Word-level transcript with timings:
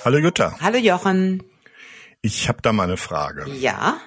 Hallo 0.00 0.18
Jutta. 0.18 0.56
Hallo 0.60 0.78
Jochen. 0.78 1.42
Ich 2.22 2.48
habe 2.48 2.60
da 2.60 2.72
mal 2.72 2.84
eine 2.84 2.96
Frage. 2.96 3.48
Ja. 3.52 4.00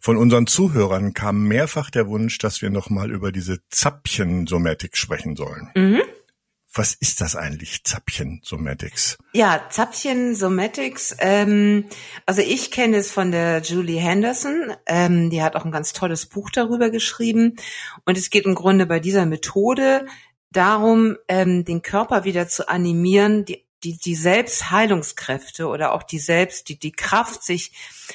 Von 0.00 0.16
unseren 0.16 0.46
Zuhörern 0.46 1.14
kam 1.14 1.44
mehrfach 1.44 1.90
der 1.90 2.08
Wunsch, 2.08 2.38
dass 2.38 2.60
wir 2.60 2.70
noch 2.70 2.90
mal 2.90 3.12
über 3.12 3.30
diese 3.30 3.60
Zapfchen-Somatik 3.68 4.96
sprechen 4.96 5.36
sollen. 5.36 5.70
Mhm. 5.76 6.02
Was 6.72 6.94
ist 6.94 7.20
das 7.20 7.36
eigentlich, 7.36 7.84
Zapfchen-Somatics? 7.84 9.16
Ja, 9.32 9.66
Zapfchen-Somatics. 9.70 11.16
Ähm, 11.20 11.86
also 12.26 12.42
ich 12.42 12.70
kenne 12.70 12.96
es 12.96 13.12
von 13.12 13.30
der 13.30 13.62
Julie 13.62 14.00
Henderson. 14.00 14.74
Ähm, 14.86 15.30
die 15.30 15.42
hat 15.42 15.56
auch 15.56 15.64
ein 15.64 15.72
ganz 15.72 15.92
tolles 15.92 16.26
Buch 16.26 16.50
darüber 16.50 16.90
geschrieben. 16.90 17.56
Und 18.04 18.18
es 18.18 18.30
geht 18.30 18.44
im 18.44 18.54
Grunde 18.54 18.86
bei 18.86 19.00
dieser 19.00 19.24
Methode 19.24 20.06
darum, 20.50 21.16
ähm, 21.28 21.64
den 21.64 21.82
Körper 21.82 22.24
wieder 22.24 22.48
zu 22.48 22.68
animieren, 22.68 23.44
die 23.44 23.65
die, 23.84 23.98
die 23.98 24.14
Selbstheilungskräfte 24.14 25.68
oder 25.68 25.92
auch 25.92 26.02
die 26.02 26.18
Selbst, 26.18 26.68
die, 26.68 26.78
die 26.78 26.92
Kraft, 26.92 27.42
sich 27.42 27.72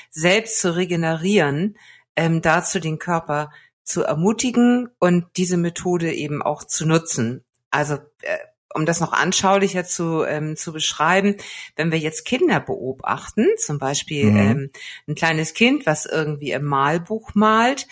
selbst 0.10 0.60
zu 0.60 0.76
regenerieren, 0.76 1.78
ähm, 2.16 2.42
dazu 2.42 2.80
den 2.80 3.00
Körper 3.00 3.52
zu 3.84 4.04
ermutigen 4.04 4.90
und 5.00 5.26
diese 5.38 5.58
Methode 5.58 6.14
eben 6.14 6.42
auch 6.42 6.64
zu 6.64 6.86
nutzen. 6.86 7.44
Also 7.70 7.96
äh, 8.22 8.38
um 8.74 8.86
das 8.86 9.00
noch 9.00 9.14
anschaulicher 9.14 9.84
zu, 9.84 10.24
ähm, 10.24 10.56
zu 10.56 10.72
beschreiben, 10.72 11.36
wenn 11.76 11.92
wir 11.92 12.00
jetzt 12.00 12.26
Kinder 12.26 12.59
beobachten, 12.59 13.48
zum 13.58 13.80
Beispiel 13.80 14.32
mhm. 14.32 14.38
ähm, 14.38 14.70
ein 15.08 15.16
kleines 15.16 15.54
Kind, 15.54 15.86
was 15.86 16.06
irgendwie 16.06 16.52
im 16.52 16.66
Malbuch 16.66 17.32
malt, 17.34 17.88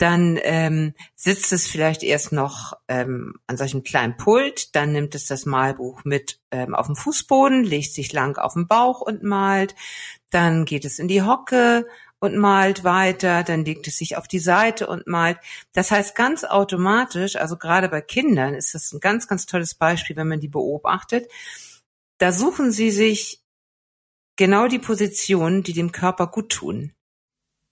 dann 0.00 0.38
ähm, 0.42 0.94
sitzt 1.14 1.52
es 1.52 1.66
vielleicht 1.66 2.02
erst 2.02 2.32
noch 2.32 2.72
ähm, 2.88 3.34
an 3.46 3.58
solchem 3.58 3.82
kleinen 3.82 4.16
Pult, 4.16 4.74
dann 4.74 4.92
nimmt 4.92 5.14
es 5.14 5.26
das 5.26 5.44
Malbuch 5.44 6.04
mit 6.04 6.40
ähm, 6.50 6.74
auf 6.74 6.86
den 6.86 6.96
Fußboden, 6.96 7.64
legt 7.64 7.92
sich 7.92 8.12
lang 8.14 8.38
auf 8.38 8.54
den 8.54 8.66
Bauch 8.66 9.02
und 9.02 9.22
malt, 9.22 9.74
dann 10.30 10.64
geht 10.64 10.86
es 10.86 10.98
in 10.98 11.08
die 11.08 11.22
Hocke 11.22 11.86
und 12.18 12.34
malt 12.36 12.82
weiter, 12.82 13.42
dann 13.42 13.64
legt 13.64 13.88
es 13.88 13.98
sich 13.98 14.16
auf 14.16 14.26
die 14.26 14.38
Seite 14.38 14.86
und 14.86 15.06
malt. 15.06 15.38
Das 15.74 15.90
heißt 15.90 16.14
ganz 16.14 16.44
automatisch, 16.44 17.36
also 17.36 17.58
gerade 17.58 17.90
bei 17.90 18.00
Kindern 18.00 18.54
ist 18.54 18.74
das 18.74 18.92
ein 18.92 19.00
ganz, 19.00 19.28
ganz 19.28 19.44
tolles 19.44 19.74
Beispiel, 19.74 20.16
wenn 20.16 20.28
man 20.28 20.40
die 20.40 20.48
beobachtet. 20.48 21.30
Da 22.16 22.32
suchen 22.32 22.72
sie 22.72 22.90
sich 22.90 23.42
genau 24.36 24.66
die 24.66 24.78
Positionen, 24.78 25.62
die 25.62 25.74
dem 25.74 25.92
Körper 25.92 26.26
gut 26.26 26.50
tun. 26.50 26.94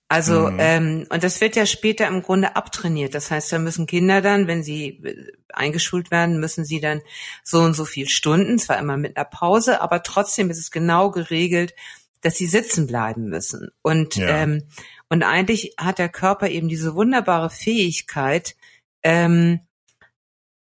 Also, 0.08 0.50
mhm. 0.50 0.56
ähm, 0.58 1.06
und 1.10 1.22
das 1.22 1.40
wird 1.42 1.54
ja 1.54 1.66
später 1.66 2.06
im 2.06 2.22
Grunde 2.22 2.56
abtrainiert. 2.56 3.14
Das 3.14 3.30
heißt, 3.30 3.52
da 3.52 3.58
müssen 3.58 3.86
Kinder 3.86 4.22
dann, 4.22 4.46
wenn 4.46 4.62
sie 4.62 5.00
äh, 5.04 5.32
eingeschult 5.52 6.10
werden, 6.10 6.40
müssen 6.40 6.64
sie 6.64 6.80
dann 6.80 7.02
so 7.44 7.60
und 7.60 7.74
so 7.74 7.84
viel 7.84 8.08
Stunden, 8.08 8.58
zwar 8.58 8.78
immer 8.78 8.96
mit 8.96 9.16
einer 9.16 9.26
Pause, 9.26 9.82
aber 9.82 10.02
trotzdem 10.02 10.48
ist 10.48 10.58
es 10.58 10.70
genau 10.70 11.10
geregelt, 11.10 11.74
dass 12.22 12.36
sie 12.36 12.46
sitzen 12.46 12.86
bleiben 12.86 13.28
müssen. 13.28 13.68
Und, 13.82 14.16
ja. 14.16 14.28
ähm, 14.28 14.64
und 15.10 15.22
eigentlich 15.22 15.74
hat 15.78 15.98
der 15.98 16.08
Körper 16.08 16.48
eben 16.48 16.68
diese 16.68 16.94
wunderbare 16.94 17.50
Fähigkeit, 17.50 18.56
ähm, 19.02 19.60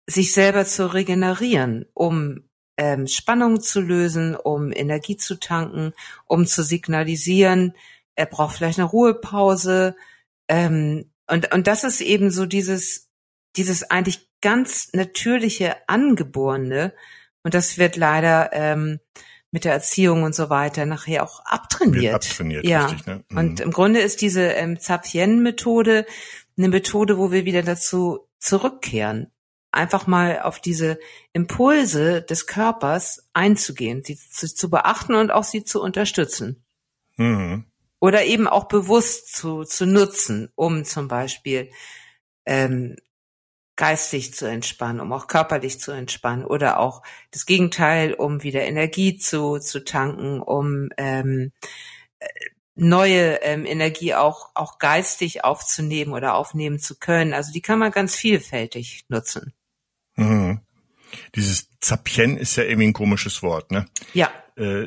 sich 0.06 0.32
selber 0.32 0.66
zu 0.66 0.92
regenerieren, 0.92 1.86
um 1.94 2.44
ähm, 2.76 3.06
Spannung 3.06 3.60
zu 3.60 3.80
lösen, 3.80 4.36
um 4.36 4.72
Energie 4.72 5.16
zu 5.16 5.38
tanken, 5.38 5.92
um 6.26 6.46
zu 6.46 6.62
signalisieren, 6.62 7.74
er 8.14 8.26
braucht 8.26 8.56
vielleicht 8.56 8.78
eine 8.78 8.88
Ruhepause. 8.88 9.96
Ähm, 10.48 11.10
und, 11.28 11.52
und 11.52 11.66
das 11.66 11.84
ist 11.84 12.00
eben 12.00 12.30
so 12.30 12.46
dieses, 12.46 13.08
dieses 13.56 13.90
eigentlich 13.90 14.28
ganz 14.40 14.90
natürliche 14.92 15.76
Angeborene. 15.88 16.92
Und 17.42 17.54
das 17.54 17.78
wird 17.78 17.96
leider 17.96 18.52
ähm, 18.52 19.00
mit 19.50 19.64
der 19.64 19.72
Erziehung 19.72 20.22
und 20.22 20.34
so 20.34 20.50
weiter 20.50 20.86
nachher 20.86 21.22
auch 21.22 21.44
abtrainiert. 21.44 22.02
Wird 22.02 22.14
abtrainiert, 22.14 22.64
ja. 22.64 22.86
Richtig, 22.86 23.06
ne? 23.06 23.24
mhm. 23.28 23.36
Und 23.36 23.60
im 23.60 23.70
Grunde 23.70 24.00
ist 24.00 24.20
diese 24.20 24.42
ähm, 24.42 24.80
Zapien-Methode 24.80 26.06
eine 26.56 26.68
Methode, 26.68 27.18
wo 27.18 27.32
wir 27.32 27.44
wieder 27.44 27.62
dazu 27.62 28.28
zurückkehren, 28.38 29.30
einfach 29.70 30.06
mal 30.06 30.40
auf 30.42 30.60
diese 30.60 30.98
Impulse 31.32 32.22
des 32.22 32.46
Körpers 32.46 33.26
einzugehen, 33.32 34.02
sie 34.04 34.16
zu, 34.16 34.52
zu 34.52 34.70
beachten 34.70 35.14
und 35.14 35.30
auch 35.30 35.44
sie 35.44 35.64
zu 35.64 35.80
unterstützen. 35.80 36.62
Mhm. 37.16 37.66
Oder 38.02 38.24
eben 38.24 38.48
auch 38.48 38.64
bewusst 38.64 39.32
zu, 39.32 39.62
zu 39.62 39.86
nutzen, 39.86 40.50
um 40.56 40.84
zum 40.84 41.06
Beispiel 41.06 41.70
ähm, 42.44 42.96
geistig 43.76 44.34
zu 44.34 44.44
entspannen, 44.46 45.00
um 45.00 45.12
auch 45.12 45.28
körperlich 45.28 45.78
zu 45.78 45.92
entspannen 45.92 46.44
oder 46.44 46.80
auch 46.80 47.04
das 47.30 47.46
Gegenteil, 47.46 48.14
um 48.14 48.42
wieder 48.42 48.62
Energie 48.62 49.18
zu, 49.18 49.60
zu 49.60 49.84
tanken, 49.84 50.40
um 50.42 50.88
ähm, 50.96 51.52
äh, 52.18 52.26
neue 52.74 53.36
ähm, 53.42 53.66
Energie 53.66 54.14
auch, 54.14 54.50
auch 54.56 54.80
geistig 54.80 55.44
aufzunehmen 55.44 56.12
oder 56.12 56.34
aufnehmen 56.34 56.80
zu 56.80 56.98
können. 56.98 57.32
Also 57.32 57.52
die 57.52 57.62
kann 57.62 57.78
man 57.78 57.92
ganz 57.92 58.16
vielfältig 58.16 59.04
nutzen. 59.10 59.54
Mhm. 60.16 60.60
Dieses 61.36 61.68
Zapien 61.78 62.36
ist 62.36 62.56
ja 62.56 62.64
irgendwie 62.64 62.88
ein 62.88 62.94
komisches 62.94 63.44
Wort, 63.44 63.70
ne? 63.70 63.86
Ja. 64.12 64.32
Äh, 64.56 64.86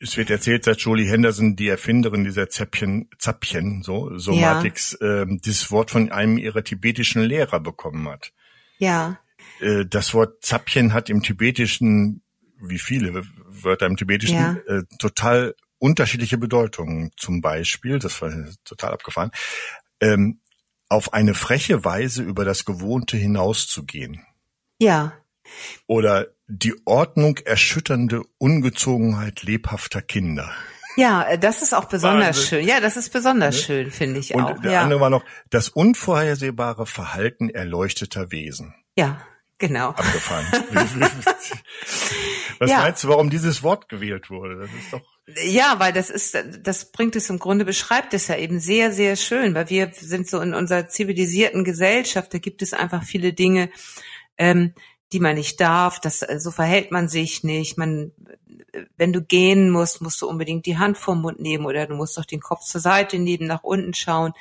es 0.00 0.16
wird 0.16 0.30
erzählt, 0.30 0.66
dass 0.66 0.82
Jolie 0.82 1.08
Henderson, 1.08 1.56
die 1.56 1.68
Erfinderin 1.68 2.24
dieser 2.24 2.48
Zapien, 2.48 3.08
Zapien 3.18 3.82
so, 3.82 4.16
Somatics, 4.18 4.96
ja. 5.00 5.22
äh, 5.22 5.26
dieses 5.28 5.70
Wort 5.70 5.90
von 5.90 6.10
einem 6.10 6.38
ihrer 6.38 6.64
tibetischen 6.64 7.22
Lehrer 7.22 7.60
bekommen 7.60 8.08
hat. 8.08 8.32
Ja. 8.78 9.18
Äh, 9.60 9.84
das 9.86 10.12
Wort 10.14 10.44
Zapien 10.44 10.92
hat 10.92 11.08
im 11.08 11.22
Tibetischen, 11.22 12.22
wie 12.60 12.78
viele 12.78 13.22
Wörter 13.46 13.86
im 13.86 13.96
Tibetischen, 13.96 14.36
ja. 14.36 14.56
äh, 14.66 14.82
total 14.98 15.54
unterschiedliche 15.78 16.38
Bedeutungen. 16.38 17.10
Zum 17.16 17.40
Beispiel, 17.40 17.98
das 17.98 18.20
war 18.22 18.32
total 18.64 18.92
abgefahren, 18.92 19.30
ähm, 20.00 20.40
auf 20.88 21.12
eine 21.12 21.34
freche 21.34 21.84
Weise 21.84 22.22
über 22.22 22.44
das 22.44 22.64
Gewohnte 22.64 23.16
hinauszugehen. 23.16 24.22
Ja. 24.78 25.12
Oder 25.86 26.28
die 26.48 26.74
Ordnung 26.84 27.38
erschütternde 27.38 28.22
Ungezogenheit 28.38 29.42
lebhafter 29.42 30.02
Kinder. 30.02 30.52
Ja, 30.96 31.22
äh, 31.24 31.38
das 31.38 31.62
ist 31.62 31.74
auch 31.74 31.86
besonders 31.86 32.36
Wahnsinn. 32.36 32.44
schön. 32.60 32.66
Ja, 32.66 32.80
das 32.80 32.96
ist 32.96 33.12
besonders 33.12 33.54
ne? 33.54 33.62
schön, 33.62 33.90
finde 33.90 34.20
ich 34.20 34.34
Und 34.34 34.44
auch. 34.44 34.60
der 34.60 34.72
ja. 34.72 34.82
andere 34.82 35.00
war 35.00 35.10
noch 35.10 35.24
das 35.50 35.68
unvorhersehbare 35.68 36.86
Verhalten 36.86 37.50
erleuchteter 37.50 38.30
Wesen. 38.30 38.74
Ja, 38.96 39.20
genau. 39.58 39.90
Abgefahren. 39.90 40.46
Was 42.58 42.70
ja. 42.70 42.78
meinst 42.78 43.04
du, 43.04 43.08
warum 43.08 43.28
dieses 43.28 43.62
Wort 43.62 43.88
gewählt 43.88 44.30
wurde? 44.30 44.60
Das 44.60 44.70
ist 44.70 44.92
doch 44.92 45.02
ja, 45.42 45.74
weil 45.78 45.92
das 45.92 46.08
ist, 46.08 46.38
das 46.62 46.92
bringt 46.92 47.16
es 47.16 47.30
im 47.30 47.40
Grunde, 47.40 47.64
beschreibt 47.64 48.14
es 48.14 48.28
ja 48.28 48.36
eben 48.36 48.60
sehr, 48.60 48.92
sehr 48.92 49.16
schön, 49.16 49.56
weil 49.56 49.68
wir 49.70 49.90
sind 49.92 50.28
so 50.28 50.40
in 50.40 50.54
unserer 50.54 50.86
zivilisierten 50.86 51.64
Gesellschaft, 51.64 52.32
da 52.32 52.38
gibt 52.38 52.62
es 52.62 52.72
einfach 52.72 53.02
viele 53.02 53.32
Dinge, 53.32 53.70
ähm, 54.38 54.72
die 55.12 55.20
man 55.20 55.36
nicht 55.36 55.60
darf, 55.60 56.00
das, 56.00 56.22
äh, 56.22 56.38
so 56.38 56.50
verhält 56.50 56.90
man 56.90 57.08
sich 57.08 57.44
nicht, 57.44 57.78
man, 57.78 58.12
wenn 58.96 59.12
du 59.12 59.22
gehen 59.22 59.70
musst, 59.70 60.00
musst 60.00 60.20
du 60.20 60.28
unbedingt 60.28 60.66
die 60.66 60.78
Hand 60.78 60.98
vom 60.98 61.22
Mund 61.22 61.40
nehmen 61.40 61.66
oder 61.66 61.86
du 61.86 61.94
musst 61.94 62.16
doch 62.18 62.24
den 62.24 62.40
Kopf 62.40 62.64
zur 62.64 62.80
Seite 62.80 63.18
nehmen, 63.18 63.46
nach 63.46 63.62
unten 63.62 63.94
schauen, 63.94 64.32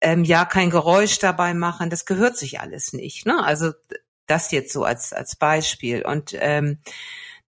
ähm, 0.00 0.24
ja, 0.24 0.44
kein 0.44 0.70
Geräusch 0.70 1.18
dabei 1.18 1.52
machen, 1.54 1.90
das 1.90 2.06
gehört 2.06 2.36
sich 2.36 2.60
alles 2.60 2.92
nicht, 2.92 3.26
ne? 3.26 3.44
Also, 3.44 3.72
das 4.26 4.50
jetzt 4.52 4.72
so 4.72 4.84
als, 4.84 5.12
als 5.12 5.36
Beispiel. 5.36 6.02
Und, 6.02 6.34
ähm, 6.38 6.78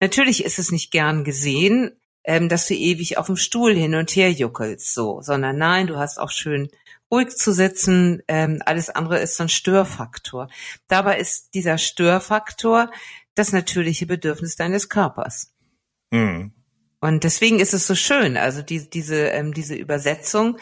natürlich 0.01 0.45
ist 0.45 0.59
es 0.59 0.73
nicht 0.73 0.91
gern 0.91 1.25
gesehen, 1.25 1.93
ähm, 2.25 2.49
dass 2.49 2.67
du 2.67 2.75
ewig 2.75 3.19
auf 3.19 3.27
dem 3.27 3.37
Stuhl 3.37 3.75
hin 3.75 3.95
und 3.95 4.11
her 4.11 4.31
juckelst, 4.31 4.93
so, 4.95 5.23
sondern 5.23 5.57
nein, 5.57 5.87
du 5.87 5.97
hast 5.97 6.19
auch 6.19 6.31
schön 6.31 6.71
ruhig 7.13 7.37
zu 7.37 7.53
sitzen. 7.53 8.23
Ähm, 8.27 8.61
alles 8.65 8.91
andere 8.91 9.21
ist 9.21 9.37
so 9.37 9.45
ein 9.45 9.49
Störfaktor. 9.49 10.49
Dabei 10.89 11.19
ist 11.19 11.55
dieser 11.55 11.79
Störfaktor 11.79 12.91
das 13.35 13.53
natürliche 13.53 14.07
Bedürfnis 14.07 14.57
deines 14.57 14.89
Körpers. 14.89 15.53
Mhm. 16.11 16.53
Und 17.01 17.25
deswegen 17.25 17.61
ist 17.61 17.75
es 17.75 17.87
so 17.87 17.95
schön. 17.95 18.37
Also 18.37 18.63
die, 18.63 18.89
diese, 18.89 19.27
ähm, 19.29 19.53
diese 19.53 19.75
Übersetzung, 19.75 20.59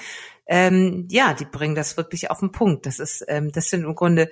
ähm, 0.46 1.06
ja, 1.10 1.34
die 1.34 1.44
bringen 1.44 1.74
das 1.74 1.96
wirklich 1.96 2.30
auf 2.30 2.40
den 2.40 2.50
Punkt. 2.50 2.86
Das 2.86 2.98
ist, 2.98 3.24
ähm, 3.28 3.52
das 3.52 3.70
sind 3.70 3.84
im 3.84 3.94
Grunde 3.94 4.30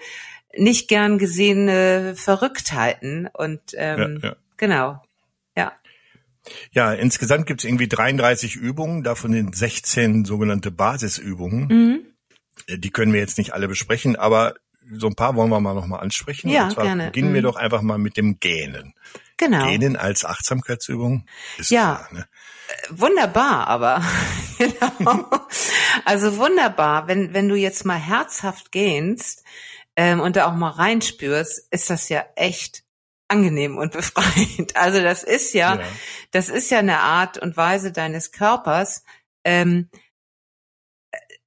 nicht 0.56 0.88
gern 0.88 1.19
gesehene 1.19 2.14
Verrücktheiten. 2.16 3.28
Und 3.32 3.60
ähm, 3.75 4.20
ja, 4.22 4.31
ja. 4.31 4.37
genau. 4.56 5.02
Ja, 6.72 6.92
insgesamt 6.92 7.46
gibt 7.46 7.60
es 7.60 7.64
irgendwie 7.64 7.88
33 7.88 8.56
Übungen, 8.56 9.02
davon 9.02 9.32
sind 9.32 9.56
16 9.56 10.24
sogenannte 10.24 10.70
Basisübungen. 10.70 11.66
Mhm. 11.66 12.06
Äh, 12.66 12.78
die 12.78 12.90
können 12.90 13.12
wir 13.12 13.20
jetzt 13.20 13.38
nicht 13.38 13.52
alle 13.54 13.68
besprechen, 13.68 14.16
aber 14.16 14.54
so 14.90 15.06
ein 15.06 15.14
paar 15.14 15.34
wollen 15.34 15.50
wir 15.50 15.60
mal 15.60 15.74
nochmal 15.74 16.00
ansprechen. 16.00 16.48
Ja, 16.48 16.64
Und 16.64 16.72
zwar 16.72 16.84
gerne. 16.84 17.06
Beginnen 17.06 17.30
mhm. 17.30 17.34
wir 17.34 17.42
doch 17.42 17.56
einfach 17.56 17.82
mal 17.82 17.98
mit 17.98 18.16
dem 18.16 18.40
Gähnen. 18.40 18.94
Genau. 19.36 19.66
Gähnen 19.66 19.96
als 19.96 20.24
Achtsamkeitsübung 20.24 21.26
ist 21.58 21.70
ja. 21.70 22.06
klar. 22.06 22.08
Ne? 22.12 22.28
Äh, 22.68 22.98
wunderbar, 22.98 23.68
aber 23.68 24.02
genau. 24.58 25.26
Also 26.04 26.38
wunderbar, 26.38 27.06
wenn 27.06 27.34
wenn 27.34 27.48
du 27.48 27.54
jetzt 27.54 27.84
mal 27.84 27.98
herzhaft 27.98 28.72
gähnst 28.72 29.44
ähm, 29.96 30.20
und 30.20 30.36
da 30.36 30.46
auch 30.46 30.54
mal 30.54 30.70
reinspürst, 30.70 31.68
ist 31.70 31.90
das 31.90 32.08
ja 32.08 32.24
echt 32.34 32.82
angenehm 33.28 33.76
und 33.76 33.92
befreiend. 33.92 34.75
Also 34.76 35.00
das 35.00 35.22
ist 35.22 35.52
ja, 35.54 35.76
ja, 35.76 35.82
das 36.30 36.48
ist 36.48 36.70
ja 36.70 36.78
eine 36.78 37.00
Art 37.00 37.38
und 37.38 37.56
Weise 37.56 37.92
deines 37.92 38.32
Körpers, 38.32 39.04
ähm, 39.44 39.90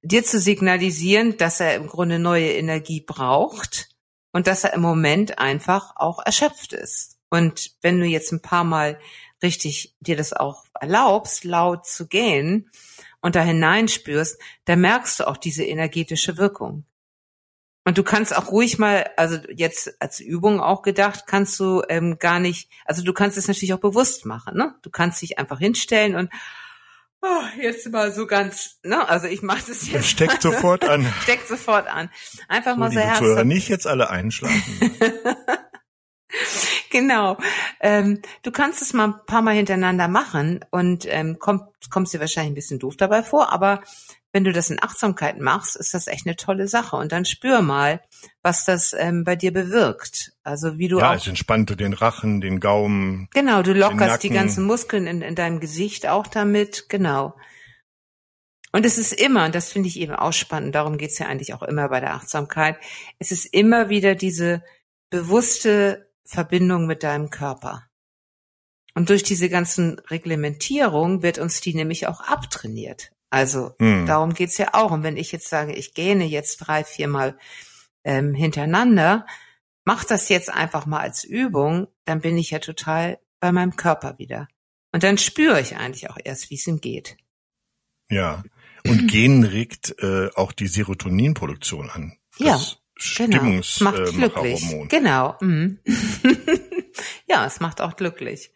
dir 0.02 0.24
zu 0.24 0.40
signalisieren, 0.40 1.36
dass 1.36 1.60
er 1.60 1.74
im 1.74 1.86
Grunde 1.86 2.18
neue 2.18 2.52
Energie 2.52 3.00
braucht 3.00 3.88
und 4.32 4.46
dass 4.46 4.64
er 4.64 4.72
im 4.72 4.80
Moment 4.80 5.38
einfach 5.38 5.94
auch 5.96 6.18
erschöpft 6.24 6.72
ist. 6.72 7.18
Und 7.30 7.76
wenn 7.82 7.98
du 7.98 8.06
jetzt 8.06 8.32
ein 8.32 8.42
paar 8.42 8.64
Mal 8.64 8.98
richtig 9.42 9.94
dir 10.00 10.16
das 10.16 10.32
auch 10.32 10.64
erlaubst, 10.80 11.44
laut 11.44 11.86
zu 11.86 12.06
gehen 12.06 12.70
und 13.20 13.34
da 13.34 13.42
hineinspürst, 13.42 14.40
dann 14.64 14.80
merkst 14.80 15.20
du 15.20 15.28
auch 15.28 15.36
diese 15.36 15.64
energetische 15.64 16.36
Wirkung. 16.36 16.84
Und 17.84 17.98
du 17.98 18.04
kannst 18.04 18.36
auch 18.36 18.52
ruhig 18.52 18.78
mal, 18.78 19.10
also 19.16 19.38
jetzt 19.48 20.00
als 20.00 20.20
Übung 20.20 20.60
auch 20.60 20.82
gedacht, 20.82 21.24
kannst 21.26 21.58
du 21.58 21.82
ähm, 21.88 22.18
gar 22.18 22.38
nicht, 22.38 22.70
also 22.84 23.02
du 23.02 23.12
kannst 23.12 23.36
es 23.36 23.48
natürlich 23.48 23.74
auch 23.74 23.80
bewusst 23.80 24.24
machen, 24.24 24.56
ne? 24.56 24.74
Du 24.82 24.90
kannst 24.90 25.20
dich 25.20 25.38
einfach 25.38 25.58
hinstellen 25.58 26.14
und 26.14 26.30
oh, 27.22 27.60
jetzt 27.60 27.90
mal 27.90 28.12
so 28.12 28.26
ganz, 28.26 28.78
ne? 28.84 29.08
Also 29.08 29.26
ich 29.26 29.42
mache 29.42 29.64
das 29.66 29.90
jetzt. 29.90 30.08
Steckt 30.08 30.42
sofort 30.42 30.84
an. 30.84 31.12
Steckt 31.22 31.48
sofort 31.48 31.88
an. 31.88 32.08
Einfach 32.48 32.74
so, 32.74 32.78
mal 32.78 32.92
so 32.92 33.00
herzhaft. 33.00 33.46
nicht 33.46 33.68
jetzt 33.68 33.88
alle 33.88 34.10
einschlafen. 34.10 34.90
genau. 36.90 37.36
Ähm, 37.80 38.22
du 38.42 38.52
kannst 38.52 38.80
es 38.80 38.92
mal 38.92 39.08
ein 39.08 39.26
paar 39.26 39.42
Mal 39.42 39.54
hintereinander 39.54 40.06
machen 40.06 40.64
und 40.70 41.04
ähm, 41.08 41.38
komm, 41.40 41.66
kommst 41.90 42.14
dir 42.14 42.20
wahrscheinlich 42.20 42.52
ein 42.52 42.56
bisschen 42.56 42.78
doof 42.78 42.96
dabei 42.96 43.24
vor, 43.24 43.52
aber 43.52 43.82
wenn 44.32 44.44
du 44.44 44.52
das 44.52 44.70
in 44.70 44.82
Achtsamkeit 44.82 45.38
machst, 45.38 45.76
ist 45.76 45.92
das 45.92 46.06
echt 46.06 46.26
eine 46.26 46.36
tolle 46.36 46.66
Sache. 46.66 46.96
Und 46.96 47.12
dann 47.12 47.26
spür 47.26 47.60
mal, 47.60 48.00
was 48.42 48.64
das 48.64 48.94
ähm, 48.98 49.24
bei 49.24 49.36
dir 49.36 49.52
bewirkt. 49.52 50.32
Also 50.42 50.78
wie 50.78 50.88
du 50.88 50.98
ja, 50.98 51.10
auch. 51.10 51.14
es 51.14 51.26
entspannt 51.26 51.78
den 51.78 51.92
Rachen, 51.92 52.40
den 52.40 52.58
Gaumen. 52.58 53.28
Genau, 53.34 53.62
du 53.62 53.74
lockerst 53.74 54.22
die 54.22 54.30
ganzen 54.30 54.64
Muskeln 54.64 55.06
in, 55.06 55.20
in 55.20 55.34
deinem 55.34 55.60
Gesicht 55.60 56.06
auch 56.06 56.26
damit. 56.26 56.88
Genau. 56.88 57.36
Und 58.72 58.86
es 58.86 58.96
ist 58.96 59.12
immer, 59.12 59.44
und 59.44 59.54
das 59.54 59.70
finde 59.70 59.88
ich 59.88 60.00
eben 60.00 60.14
auch 60.14 60.32
spannend, 60.32 60.74
darum 60.74 60.96
geht's 60.96 61.18
ja 61.18 61.26
eigentlich 61.26 61.52
auch 61.52 61.62
immer 61.62 61.90
bei 61.90 62.00
der 62.00 62.14
Achtsamkeit, 62.14 62.78
es 63.18 63.30
ist 63.30 63.44
immer 63.44 63.90
wieder 63.90 64.14
diese 64.14 64.64
bewusste 65.10 66.10
Verbindung 66.24 66.86
mit 66.86 67.02
deinem 67.02 67.28
Körper. 67.28 67.86
Und 68.94 69.10
durch 69.10 69.22
diese 69.22 69.50
ganzen 69.50 69.98
Reglementierungen 70.10 71.22
wird 71.22 71.38
uns 71.38 71.60
die 71.60 71.74
nämlich 71.74 72.06
auch 72.06 72.22
abtrainiert. 72.22 73.12
Also 73.32 73.74
hm. 73.78 74.04
darum 74.04 74.34
geht's 74.34 74.58
ja 74.58 74.74
auch. 74.74 74.90
Und 74.90 75.04
wenn 75.04 75.16
ich 75.16 75.32
jetzt 75.32 75.48
sage, 75.48 75.72
ich 75.72 75.94
gähne 75.94 76.24
jetzt 76.24 76.58
drei, 76.58 76.84
viermal 76.84 77.38
ähm, 78.04 78.34
hintereinander, 78.34 79.26
mach 79.84 80.04
das 80.04 80.28
jetzt 80.28 80.52
einfach 80.52 80.84
mal 80.84 81.00
als 81.00 81.24
Übung, 81.24 81.88
dann 82.04 82.20
bin 82.20 82.36
ich 82.36 82.50
ja 82.50 82.58
total 82.58 83.18
bei 83.40 83.50
meinem 83.50 83.74
Körper 83.74 84.18
wieder. 84.18 84.48
Und 84.92 85.02
dann 85.02 85.16
spüre 85.16 85.58
ich 85.62 85.76
eigentlich 85.78 86.10
auch 86.10 86.18
erst, 86.22 86.50
wie 86.50 86.56
es 86.56 86.66
ihm 86.66 86.82
geht. 86.82 87.16
Ja. 88.10 88.44
Und 88.86 89.06
Gehen 89.10 89.44
regt 89.44 89.94
äh, 90.00 90.28
auch 90.34 90.52
die 90.52 90.66
Serotoninproduktion 90.66 91.88
an. 91.88 92.18
Das 92.38 92.80
ja, 93.16 93.26
genau. 93.26 93.60
Es 93.60 93.80
macht 93.80 93.98
äh, 93.98 94.12
glücklich. 94.12 94.62
Genau. 94.90 95.38
Mhm. 95.40 95.78
ja, 97.26 97.46
es 97.46 97.60
macht 97.60 97.80
auch 97.80 97.96
glücklich. 97.96 98.52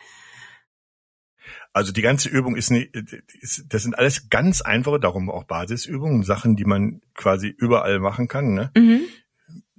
Also 1.76 1.92
die 1.92 2.00
ganze 2.00 2.30
Übung 2.30 2.56
ist 2.56 2.70
nicht, 2.70 2.96
ist, 3.38 3.66
das 3.68 3.82
sind 3.82 3.98
alles 3.98 4.30
ganz 4.30 4.62
einfache, 4.62 4.98
darum 4.98 5.28
auch 5.28 5.44
Basisübungen, 5.44 6.22
Sachen, 6.22 6.56
die 6.56 6.64
man 6.64 7.02
quasi 7.12 7.48
überall 7.48 7.98
machen 7.98 8.28
kann. 8.28 8.54
Ne? 8.54 8.70
Mhm. 8.74 9.02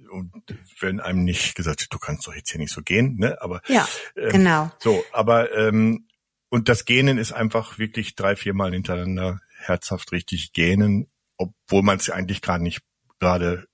Und 0.08 0.32
wenn 0.78 1.00
einem 1.00 1.24
nicht 1.24 1.56
gesagt, 1.56 1.92
du 1.92 1.98
kannst 1.98 2.24
doch 2.28 2.36
jetzt 2.36 2.50
hier 2.50 2.60
nicht 2.60 2.72
so 2.72 2.82
gehen, 2.82 3.16
ne? 3.16 3.42
Aber 3.42 3.62
ja, 3.66 3.84
ähm, 4.16 4.30
genau. 4.30 4.70
So, 4.78 5.04
aber 5.12 5.52
ähm, 5.56 6.06
und 6.50 6.68
das 6.68 6.84
Gähnen 6.84 7.18
ist 7.18 7.32
einfach 7.32 7.80
wirklich 7.80 8.14
drei, 8.14 8.36
viermal 8.36 8.70
hintereinander 8.72 9.40
herzhaft 9.56 10.12
richtig 10.12 10.52
gähnen, 10.52 11.08
obwohl 11.36 11.82
man 11.82 11.96
es 11.96 12.10
eigentlich 12.10 12.42
gerade 12.42 12.62
nicht 12.62 12.80
gerade 13.18 13.66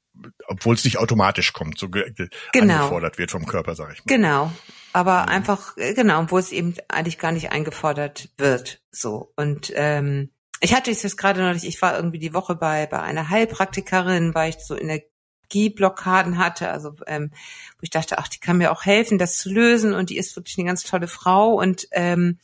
obwohl 0.47 0.77
es 0.77 0.85
nicht 0.87 0.97
automatisch 0.97 1.53
kommt, 1.53 1.79
so 1.79 1.91
genau. 1.91 2.15
angefordert 2.55 3.19
wird 3.19 3.33
vom 3.33 3.45
Körper, 3.45 3.75
sage 3.75 3.93
ich 3.93 3.99
mal. 3.99 4.17
Genau, 4.17 4.51
aber 4.95 5.25
mhm. 5.25 5.29
einfach 5.29 5.77
äh, 5.77 5.93
genau, 5.93 6.21
obwohl 6.23 6.41
es 6.41 6.53
eben 6.53 6.75
eigentlich 6.89 7.19
gar 7.19 7.33
nicht 7.33 7.53
eingefordert 7.53 8.31
wird, 8.39 8.81
so. 8.91 9.33
Und 9.37 9.73
ähm, 9.75 10.31
ich 10.61 10.75
hatte 10.75 10.91
es 10.91 11.03
jetzt 11.03 11.19
gerade 11.19 11.43
neulich, 11.43 11.67
ich 11.67 11.83
war 11.83 11.97
irgendwie 11.97 12.21
die 12.21 12.33
Woche 12.33 12.55
bei 12.55 12.87
bei 12.87 13.01
einer 13.01 13.29
Heilpraktikerin, 13.29 14.35
weil 14.35 14.51
ich 14.51 14.57
so 14.61 14.79
Energieblockaden 14.79 16.39
hatte, 16.39 16.71
also 16.71 16.95
ähm, 17.09 17.31
wo 17.33 17.81
ich 17.83 17.91
dachte, 17.91 18.19
ach, 18.19 18.29
die 18.29 18.39
kann 18.39 18.59
mir 18.59 18.71
auch 18.71 18.85
helfen, 18.85 19.19
das 19.19 19.37
zu 19.37 19.51
lösen. 19.51 19.95
Und 19.95 20.11
die 20.11 20.17
ist 20.17 20.37
wirklich 20.37 20.57
eine 20.59 20.69
ganz 20.69 20.85
tolle 20.85 21.09
Frau. 21.09 21.55
Und 21.55 21.89
ähm, 21.91 22.39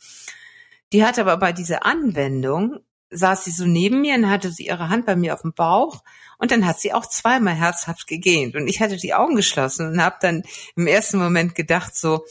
die 0.91 1.05
hatte 1.05 1.21
aber 1.21 1.37
bei 1.37 1.53
dieser 1.53 1.85
Anwendung 1.85 2.79
saß 3.11 3.45
sie 3.45 3.51
so 3.51 3.65
neben 3.65 4.01
mir 4.01 4.15
und 4.15 4.29
hatte 4.29 4.51
sie 4.51 4.67
ihre 4.67 4.89
Hand 4.89 5.05
bei 5.05 5.15
mir 5.15 5.33
auf 5.33 5.41
dem 5.41 5.53
Bauch 5.53 6.03
und 6.37 6.51
dann 6.51 6.65
hat 6.65 6.79
sie 6.79 6.93
auch 6.93 7.05
zweimal 7.05 7.55
herzhaft 7.55 8.07
gegähnt 8.07 8.55
und 8.55 8.67
ich 8.67 8.81
hatte 8.81 8.97
die 8.97 9.13
Augen 9.13 9.35
geschlossen 9.35 9.87
und 9.87 10.03
habe 10.03 10.15
dann 10.21 10.43
im 10.75 10.87
ersten 10.87 11.17
Moment 11.17 11.55
gedacht 11.55 11.95
so, 11.95 12.25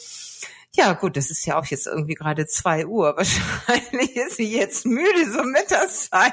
ja 0.76 0.92
gut, 0.92 1.16
das 1.16 1.30
ist 1.30 1.44
ja 1.46 1.58
auch 1.58 1.66
jetzt 1.66 1.86
irgendwie 1.86 2.14
gerade 2.14 2.46
zwei 2.46 2.86
Uhr. 2.86 3.16
Wahrscheinlich 3.16 4.16
ist 4.16 4.36
sie 4.36 4.50
jetzt 4.50 4.86
müde, 4.86 5.30
so 5.30 5.42
Mittagszeit. 5.42 6.32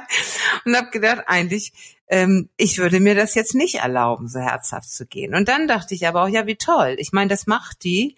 Und 0.66 0.76
habe 0.78 0.92
gedacht, 0.92 1.24
eigentlich, 1.28 1.74
ähm, 2.08 2.50
ich 2.58 2.78
würde 2.78 3.00
mir 3.00 3.16
das 3.16 3.36
jetzt 3.36 3.56
nicht 3.56 3.76
erlauben, 3.76 4.28
so 4.28 4.40
herzhaft 4.40 4.90
zu 4.90 5.06
gehen. 5.06 5.34
Und 5.34 5.48
dann 5.50 5.68
dachte 5.68 5.96
ich 5.96 6.08
aber 6.08 6.24
auch, 6.24 6.28
ja, 6.28 6.46
wie 6.46 6.56
toll. 6.56 6.96
Ich 7.00 7.12
meine, 7.12 7.30
das 7.30 7.48
macht 7.48 7.84
die. 7.84 8.16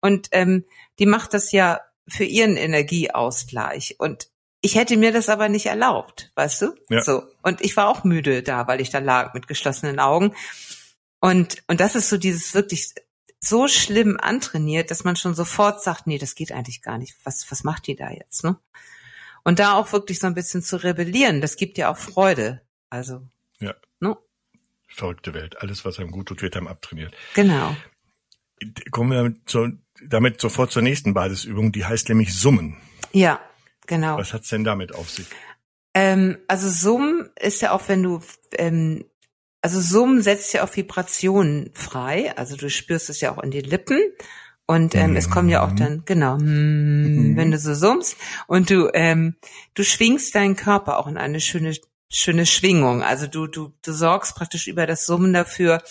Und 0.00 0.28
ähm, 0.30 0.64
die 0.98 1.06
macht 1.06 1.34
das 1.34 1.52
ja 1.52 1.80
für 2.06 2.24
ihren 2.24 2.56
Energieausgleich. 2.56 3.96
Und 3.98 4.28
ich 4.60 4.74
hätte 4.74 4.96
mir 4.96 5.12
das 5.12 5.28
aber 5.28 5.48
nicht 5.48 5.66
erlaubt, 5.66 6.32
weißt 6.34 6.62
du? 6.62 6.74
Ja. 6.88 7.02
So. 7.02 7.22
Und 7.42 7.60
ich 7.60 7.76
war 7.76 7.88
auch 7.88 8.04
müde 8.04 8.42
da, 8.42 8.66
weil 8.66 8.80
ich 8.80 8.90
da 8.90 8.98
lag 8.98 9.34
mit 9.34 9.46
geschlossenen 9.46 10.00
Augen. 10.00 10.34
Und, 11.20 11.62
und 11.68 11.80
das 11.80 11.94
ist 11.94 12.08
so 12.08 12.16
dieses 12.16 12.54
wirklich 12.54 12.94
so 13.40 13.68
schlimm 13.68 14.18
antrainiert, 14.20 14.90
dass 14.90 15.04
man 15.04 15.16
schon 15.16 15.34
sofort 15.34 15.82
sagt, 15.82 16.06
nee, 16.06 16.18
das 16.18 16.34
geht 16.34 16.52
eigentlich 16.52 16.82
gar 16.82 16.98
nicht. 16.98 17.16
Was, 17.24 17.50
was 17.50 17.62
macht 17.62 17.86
die 17.86 17.94
da 17.94 18.10
jetzt, 18.10 18.42
ne? 18.44 18.58
Und 19.44 19.60
da 19.60 19.74
auch 19.74 19.92
wirklich 19.92 20.18
so 20.18 20.26
ein 20.26 20.34
bisschen 20.34 20.62
zu 20.62 20.82
rebellieren, 20.82 21.40
das 21.40 21.56
gibt 21.56 21.78
ja 21.78 21.90
auch 21.90 21.96
Freude. 21.96 22.60
Also. 22.90 23.26
Ja. 23.60 23.74
Ne? 24.00 24.16
Verrückte 24.88 25.32
Welt. 25.34 25.62
Alles, 25.62 25.84
was 25.84 25.98
einem 25.98 26.10
gut 26.10 26.26
tut, 26.26 26.42
wird 26.42 26.56
einem 26.56 26.66
abtrainiert. 26.66 27.14
Genau. 27.34 27.76
Kommen 28.90 29.10
wir 29.10 29.34
zu, 29.46 29.78
damit 30.04 30.40
sofort 30.40 30.72
zur 30.72 30.82
nächsten 30.82 31.14
Basisübung, 31.14 31.72
die 31.72 31.84
heißt 31.84 32.08
nämlich 32.08 32.34
Summen. 32.34 32.76
Ja. 33.12 33.40
Genau. 33.88 34.18
Was 34.18 34.32
hat's 34.32 34.48
denn 34.50 34.62
damit 34.62 34.94
auf 34.94 35.10
sich? 35.10 35.26
Ähm, 35.94 36.38
also 36.46 36.70
Summen 36.70 37.28
ist 37.40 37.60
ja 37.62 37.72
auch, 37.72 37.88
wenn 37.88 38.04
du, 38.04 38.20
ähm, 38.56 39.04
also 39.62 39.80
Summen 39.80 40.22
setzt 40.22 40.52
ja 40.52 40.62
auch 40.62 40.76
Vibrationen 40.76 41.70
frei. 41.74 42.36
Also 42.36 42.56
du 42.56 42.70
spürst 42.70 43.10
es 43.10 43.20
ja 43.20 43.32
auch 43.32 43.42
in 43.42 43.50
den 43.50 43.64
Lippen. 43.64 43.98
Und 44.70 44.94
ähm, 44.94 45.14
mm. 45.14 45.16
es 45.16 45.30
kommen 45.30 45.48
ja 45.48 45.64
auch 45.64 45.72
dann, 45.72 45.94
mhm. 45.94 46.02
genau, 46.04 46.36
mm, 46.36 47.32
mm. 47.32 47.36
wenn 47.38 47.50
du 47.50 47.58
so 47.58 47.72
summst 47.72 48.18
und 48.48 48.68
du, 48.68 48.90
ähm, 48.92 49.36
du 49.72 49.82
schwingst 49.82 50.34
deinen 50.34 50.56
Körper 50.56 50.98
auch 50.98 51.06
in 51.06 51.16
eine 51.16 51.40
schöne, 51.40 51.74
schöne 52.10 52.44
Schwingung. 52.44 53.02
Also 53.02 53.26
du, 53.26 53.46
du, 53.46 53.72
du 53.82 53.92
sorgst 53.92 54.36
praktisch 54.36 54.66
über 54.68 54.86
das 54.86 55.06
Summen 55.06 55.32
dafür, 55.32 55.82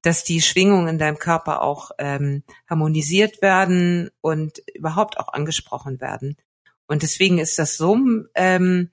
dass 0.00 0.24
die 0.24 0.40
Schwingungen 0.40 0.88
in 0.88 0.98
deinem 0.98 1.18
Körper 1.18 1.60
auch 1.60 1.90
ähm, 1.98 2.44
harmonisiert 2.68 3.42
werden 3.42 4.08
und 4.22 4.62
überhaupt 4.74 5.18
auch 5.18 5.28
angesprochen 5.28 6.00
werden. 6.00 6.38
Und 6.86 7.02
deswegen 7.02 7.38
ist 7.38 7.58
das 7.58 7.76
Summen 7.76 8.28
ähm, 8.34 8.90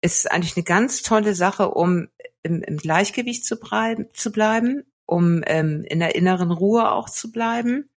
ist 0.00 0.30
eigentlich 0.30 0.56
eine 0.56 0.64
ganz 0.64 1.02
tolle 1.02 1.34
Sache, 1.34 1.70
um 1.70 2.08
im, 2.42 2.62
im 2.62 2.76
Gleichgewicht 2.76 3.44
zu, 3.44 3.56
bleiben, 3.56 4.06
zu 4.14 4.30
bleiben, 4.30 4.84
um 5.06 5.42
ähm, 5.46 5.84
in 5.84 6.00
der 6.00 6.14
inneren 6.14 6.50
Ruhe 6.50 6.90
auch 6.92 7.10
zu 7.10 7.32
bleiben 7.32 7.90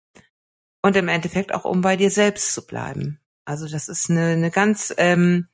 und 0.81 0.95
im 0.95 1.07
Endeffekt 1.07 1.53
auch 1.53 1.65
um 1.65 1.81
bei 1.81 1.97
dir 1.97 2.11
selbst 2.11 2.53
zu 2.53 2.65
bleiben. 2.65 3.19
Also 3.45 3.67
das 3.67 3.89
ist 3.89 4.09
eine, 4.09 4.27
eine 4.29 4.51
ganz 4.51 4.93
ähm, 4.97 5.47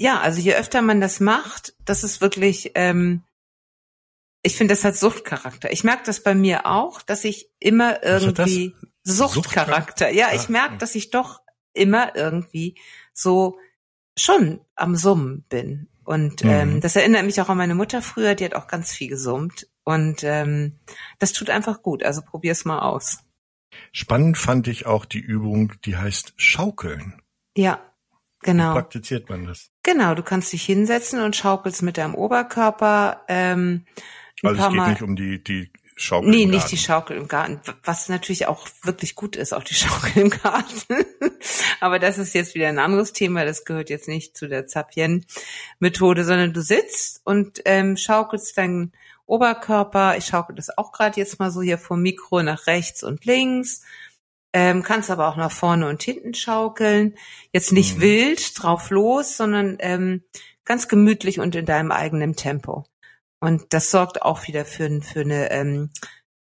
ja, 0.00 0.20
also 0.20 0.40
je 0.40 0.54
öfter 0.54 0.82
man 0.82 1.00
das 1.00 1.20
macht, 1.20 1.74
das 1.84 2.04
ist 2.04 2.20
wirklich 2.20 2.72
ähm, 2.74 3.24
ich 4.42 4.56
finde, 4.56 4.72
das 4.72 4.84
hat 4.84 4.96
Suchtcharakter. 4.96 5.72
Ich 5.72 5.84
merke 5.84 6.04
das 6.06 6.22
bei 6.22 6.34
mir 6.34 6.66
auch, 6.66 7.02
dass 7.02 7.24
ich 7.24 7.50
immer 7.58 8.02
irgendwie 8.04 8.74
Suchtcharakter. 9.02 10.10
Ja, 10.10 10.28
ich 10.32 10.48
ah, 10.48 10.52
merke, 10.52 10.78
dass 10.78 10.94
ich 10.94 11.10
doch 11.10 11.40
immer 11.78 12.14
irgendwie 12.16 12.74
so 13.12 13.58
schon 14.16 14.60
am 14.74 14.96
Summen 14.96 15.44
bin. 15.48 15.88
Und 16.04 16.42
mhm. 16.42 16.50
ähm, 16.50 16.80
das 16.80 16.96
erinnert 16.96 17.24
mich 17.24 17.40
auch 17.40 17.48
an 17.48 17.58
meine 17.58 17.74
Mutter 17.74 18.02
früher, 18.02 18.34
die 18.34 18.44
hat 18.44 18.54
auch 18.54 18.66
ganz 18.66 18.92
viel 18.92 19.08
gesummt. 19.08 19.68
Und 19.84 20.22
ähm, 20.22 20.74
das 21.18 21.32
tut 21.32 21.50
einfach 21.50 21.82
gut. 21.82 22.02
Also 22.02 22.22
probier's 22.22 22.64
mal 22.64 22.80
aus. 22.80 23.18
Spannend 23.92 24.38
fand 24.38 24.68
ich 24.68 24.86
auch 24.86 25.04
die 25.04 25.20
Übung, 25.20 25.74
die 25.84 25.96
heißt 25.96 26.34
Schaukeln. 26.36 27.20
Ja, 27.56 27.80
genau. 28.42 28.70
Wie 28.70 28.80
praktiziert 28.80 29.28
man 29.28 29.46
das? 29.46 29.70
Genau, 29.82 30.14
du 30.14 30.22
kannst 30.22 30.52
dich 30.52 30.64
hinsetzen 30.64 31.20
und 31.20 31.36
schaukelst 31.36 31.82
mit 31.82 31.98
deinem 31.98 32.14
Oberkörper. 32.14 33.24
Ähm, 33.28 33.86
also 34.42 34.62
es 34.62 34.68
geht 34.68 34.76
mal. 34.76 34.90
nicht 34.90 35.02
um 35.02 35.16
die, 35.16 35.42
die 35.42 35.72
Schaukel 36.00 36.30
nee, 36.30 36.46
nicht 36.46 36.70
die 36.70 36.78
Schaukel 36.78 37.16
im 37.16 37.28
Garten, 37.28 37.60
was 37.82 38.08
natürlich 38.08 38.46
auch 38.46 38.68
wirklich 38.84 39.14
gut 39.14 39.36
ist, 39.36 39.52
auch 39.52 39.64
die 39.64 39.74
Schaukel 39.76 40.22
im 40.22 40.30
Garten. 40.30 41.04
Aber 41.80 41.98
das 41.98 42.18
ist 42.18 42.34
jetzt 42.34 42.54
wieder 42.54 42.68
ein 42.68 42.78
anderes 42.78 43.12
Thema, 43.12 43.44
das 43.44 43.64
gehört 43.64 43.90
jetzt 43.90 44.08
nicht 44.08 44.36
zu 44.36 44.48
der 44.48 44.66
Zapien-Methode, 44.66 46.24
sondern 46.24 46.52
du 46.52 46.62
sitzt 46.62 47.20
und 47.24 47.60
ähm, 47.64 47.96
schaukelst 47.96 48.56
deinen 48.56 48.92
Oberkörper, 49.26 50.16
ich 50.16 50.24
schaukel 50.24 50.54
das 50.56 50.76
auch 50.78 50.92
gerade 50.92 51.20
jetzt 51.20 51.38
mal 51.38 51.50
so 51.50 51.60
hier 51.60 51.78
vom 51.78 52.00
Mikro 52.00 52.42
nach 52.42 52.66
rechts 52.66 53.02
und 53.02 53.24
links, 53.26 53.82
ähm, 54.52 54.82
kannst 54.82 55.10
aber 55.10 55.28
auch 55.28 55.36
nach 55.36 55.52
vorne 55.52 55.88
und 55.88 56.02
hinten 56.02 56.32
schaukeln. 56.32 57.14
Jetzt 57.52 57.72
nicht 57.72 57.96
Mhm. 57.96 58.00
wild 58.00 58.62
drauf 58.62 58.90
los, 58.90 59.36
sondern 59.36 59.76
ähm, 59.80 60.22
ganz 60.64 60.88
gemütlich 60.88 61.40
und 61.40 61.54
in 61.54 61.66
deinem 61.66 61.92
eigenen 61.92 62.36
Tempo. 62.36 62.84
Und 63.40 63.72
das 63.72 63.90
sorgt 63.90 64.22
auch 64.22 64.46
wieder 64.46 64.64
für, 64.64 65.00
für 65.00 65.20
eine, 65.20 65.50
ähm, 65.50 65.90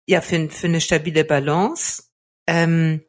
ja, 0.07 0.21
für, 0.21 0.49
für 0.49 0.67
eine 0.67 0.81
stabile 0.81 1.25
Balance, 1.25 2.03
ähm, 2.47 3.03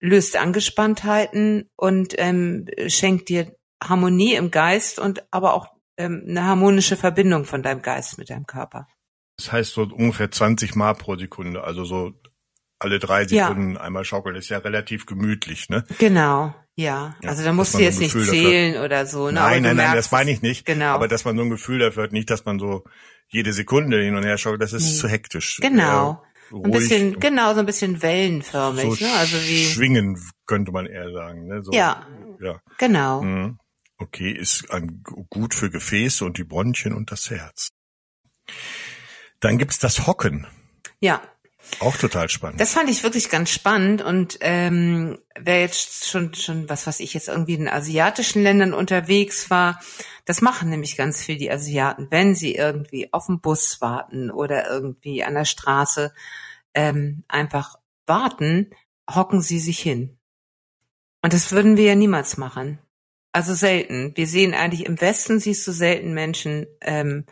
löst 0.00 0.36
Angespanntheiten 0.36 1.70
und 1.76 2.14
ähm, 2.18 2.66
schenkt 2.88 3.28
dir 3.28 3.56
Harmonie 3.82 4.34
im 4.34 4.50
Geist 4.50 4.98
und 4.98 5.24
aber 5.30 5.54
auch 5.54 5.68
ähm, 5.96 6.24
eine 6.28 6.44
harmonische 6.44 6.96
Verbindung 6.96 7.44
von 7.44 7.62
deinem 7.62 7.82
Geist 7.82 8.18
mit 8.18 8.30
deinem 8.30 8.46
Körper. 8.46 8.86
Das 9.38 9.52
heißt 9.52 9.72
so 9.72 9.82
ungefähr 9.82 10.30
20 10.30 10.74
Mal 10.76 10.94
pro 10.94 11.16
Sekunde, 11.16 11.64
also 11.64 11.84
so 11.84 12.12
alle 12.78 12.98
drei 12.98 13.22
Ja. 13.24 13.48
Sekunden 13.48 13.76
einmal 13.76 14.04
schaukeln. 14.04 14.36
Ist 14.36 14.48
ja 14.48 14.58
relativ 14.58 15.06
gemütlich, 15.06 15.68
ne? 15.68 15.84
Genau, 15.98 16.54
ja. 16.74 17.14
Ja, 17.22 17.30
also 17.30 17.42
da 17.44 17.52
musst 17.52 17.74
du 17.74 17.78
jetzt 17.78 17.96
so 17.96 18.02
nicht 18.02 18.14
dafür- 18.14 18.28
zählen 18.32 18.82
oder 18.84 19.06
so. 19.06 19.26
Ne? 19.26 19.32
Nein, 19.34 19.62
nein, 19.62 19.76
nein, 19.76 19.94
das 19.94 20.10
meine 20.10 20.30
ich 20.30 20.42
nicht. 20.42 20.66
Genau. 20.66 20.94
Aber 20.94 21.08
dass 21.08 21.24
man 21.24 21.36
so 21.36 21.42
ein 21.42 21.50
Gefühl 21.50 21.78
dafür 21.78 22.02
hat, 22.04 22.12
nicht, 22.12 22.28
dass 22.30 22.44
man 22.44 22.58
so 22.58 22.84
jede 23.28 23.52
Sekunde 23.52 24.00
hin 24.02 24.14
und 24.16 24.24
her 24.24 24.38
schaukelt, 24.38 24.62
das 24.62 24.72
ist 24.72 24.84
Nee. 24.94 24.98
zu 25.00 25.08
hektisch. 25.08 25.58
Genau. 25.60 26.22
Eher 26.52 26.64
Ein 26.64 26.70
bisschen, 26.70 27.18
genau, 27.18 27.54
so 27.54 27.60
ein 27.60 27.66
bisschen 27.66 28.02
wellenförmig, 28.02 29.00
so 29.00 29.04
ne? 29.04 29.10
Also 29.18 29.36
wie, 29.38 29.64
schwingen 29.64 30.16
könnte 30.46 30.70
man 30.70 30.86
eher 30.86 31.10
sagen. 31.12 31.46
Ne? 31.48 31.60
So, 31.64 31.72
Ja. 31.72 32.06
ja. 32.40 32.60
genau. 32.78 33.22
Mhm. 33.22 33.58
Okay, 33.98 34.30
ist 34.30 34.70
ein, 34.70 35.02
gut 35.30 35.54
für 35.54 35.70
Gefäße 35.70 36.24
und 36.24 36.38
die 36.38 36.44
Bronchien 36.44 36.92
und 36.94 37.10
das 37.10 37.30
Herz. 37.30 37.70
Dann 39.40 39.58
gibt's 39.58 39.78
das 39.78 40.06
Hocken. 40.06 40.46
Ja, 41.00 41.20
Auch 41.80 41.96
total 41.96 42.28
spannend. 42.28 42.60
Das 42.60 42.72
fand 42.72 42.88
ich 42.88 43.02
wirklich 43.02 43.28
ganz 43.28 43.50
spannend 43.50 44.02
und 44.02 44.38
ähm, 44.40 45.18
wer 45.38 45.60
jetzt 45.60 46.08
schon 46.08 46.32
schon 46.34 46.68
was 46.68 46.86
was 46.86 47.00
ich 47.00 47.12
jetzt 47.12 47.28
irgendwie 47.28 47.54
in 47.54 47.68
asiatischen 47.68 48.42
Ländern 48.42 48.72
unterwegs 48.72 49.50
war, 49.50 49.80
das 50.24 50.40
machen 50.40 50.70
nämlich 50.70 50.96
ganz 50.96 51.22
viel 51.22 51.36
die 51.36 51.50
Asiaten, 51.50 52.08
wenn 52.10 52.34
sie 52.34 52.54
irgendwie 52.54 53.12
auf 53.12 53.26
den 53.26 53.40
Bus 53.40 53.80
warten 53.80 54.30
oder 54.30 54.68
irgendwie 54.70 55.22
an 55.22 55.34
der 55.34 55.44
Straße 55.44 56.14
ähm, 56.74 57.24
einfach 57.28 57.76
warten, 58.06 58.70
hocken 59.12 59.40
sie 59.40 59.58
sich 59.58 59.78
hin. 59.78 60.18
Und 61.22 61.32
das 61.32 61.52
würden 61.52 61.76
wir 61.76 61.84
ja 61.84 61.94
niemals 61.94 62.36
machen. 62.36 62.78
Also 63.32 63.54
selten. 63.54 64.16
Wir 64.16 64.26
sehen 64.26 64.54
eigentlich 64.54 64.86
im 64.86 65.00
Westen 65.00 65.40
siehst 65.40 65.66
du 65.66 65.72
selten 65.72 66.14
Menschen, 66.14 66.66
ähm, 66.80 67.26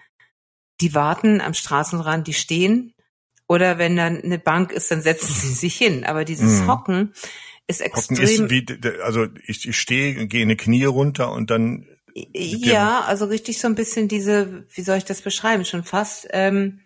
die 0.80 0.94
warten 0.94 1.40
am 1.40 1.54
Straßenrand, 1.54 2.26
die 2.26 2.34
stehen 2.34 2.93
oder 3.46 3.78
wenn 3.78 3.96
dann 3.96 4.20
eine 4.22 4.38
Bank 4.38 4.72
ist, 4.72 4.90
dann 4.90 5.02
setzen 5.02 5.32
sie 5.32 5.52
sich 5.52 5.76
hin. 5.76 6.04
Aber 6.04 6.24
dieses 6.24 6.62
Mhm. 6.62 6.68
Hocken 6.70 7.14
ist 7.66 7.80
Hocken 7.80 8.16
extrem. 8.16 8.46
ist 8.46 8.50
wie, 8.50 8.66
also 9.02 9.26
ich, 9.46 9.68
ich 9.68 9.78
stehe, 9.78 10.26
gehe 10.26 10.42
eine 10.42 10.56
Knie 10.56 10.84
runter 10.84 11.32
und 11.32 11.50
dann 11.50 11.86
ja, 12.32 13.00
also 13.00 13.24
richtig 13.24 13.58
so 13.58 13.66
ein 13.66 13.74
bisschen 13.74 14.06
diese, 14.06 14.66
wie 14.72 14.82
soll 14.82 14.98
ich 14.98 15.04
das 15.04 15.20
beschreiben? 15.20 15.64
Schon 15.64 15.82
fast 15.82 16.28
ähm, 16.30 16.80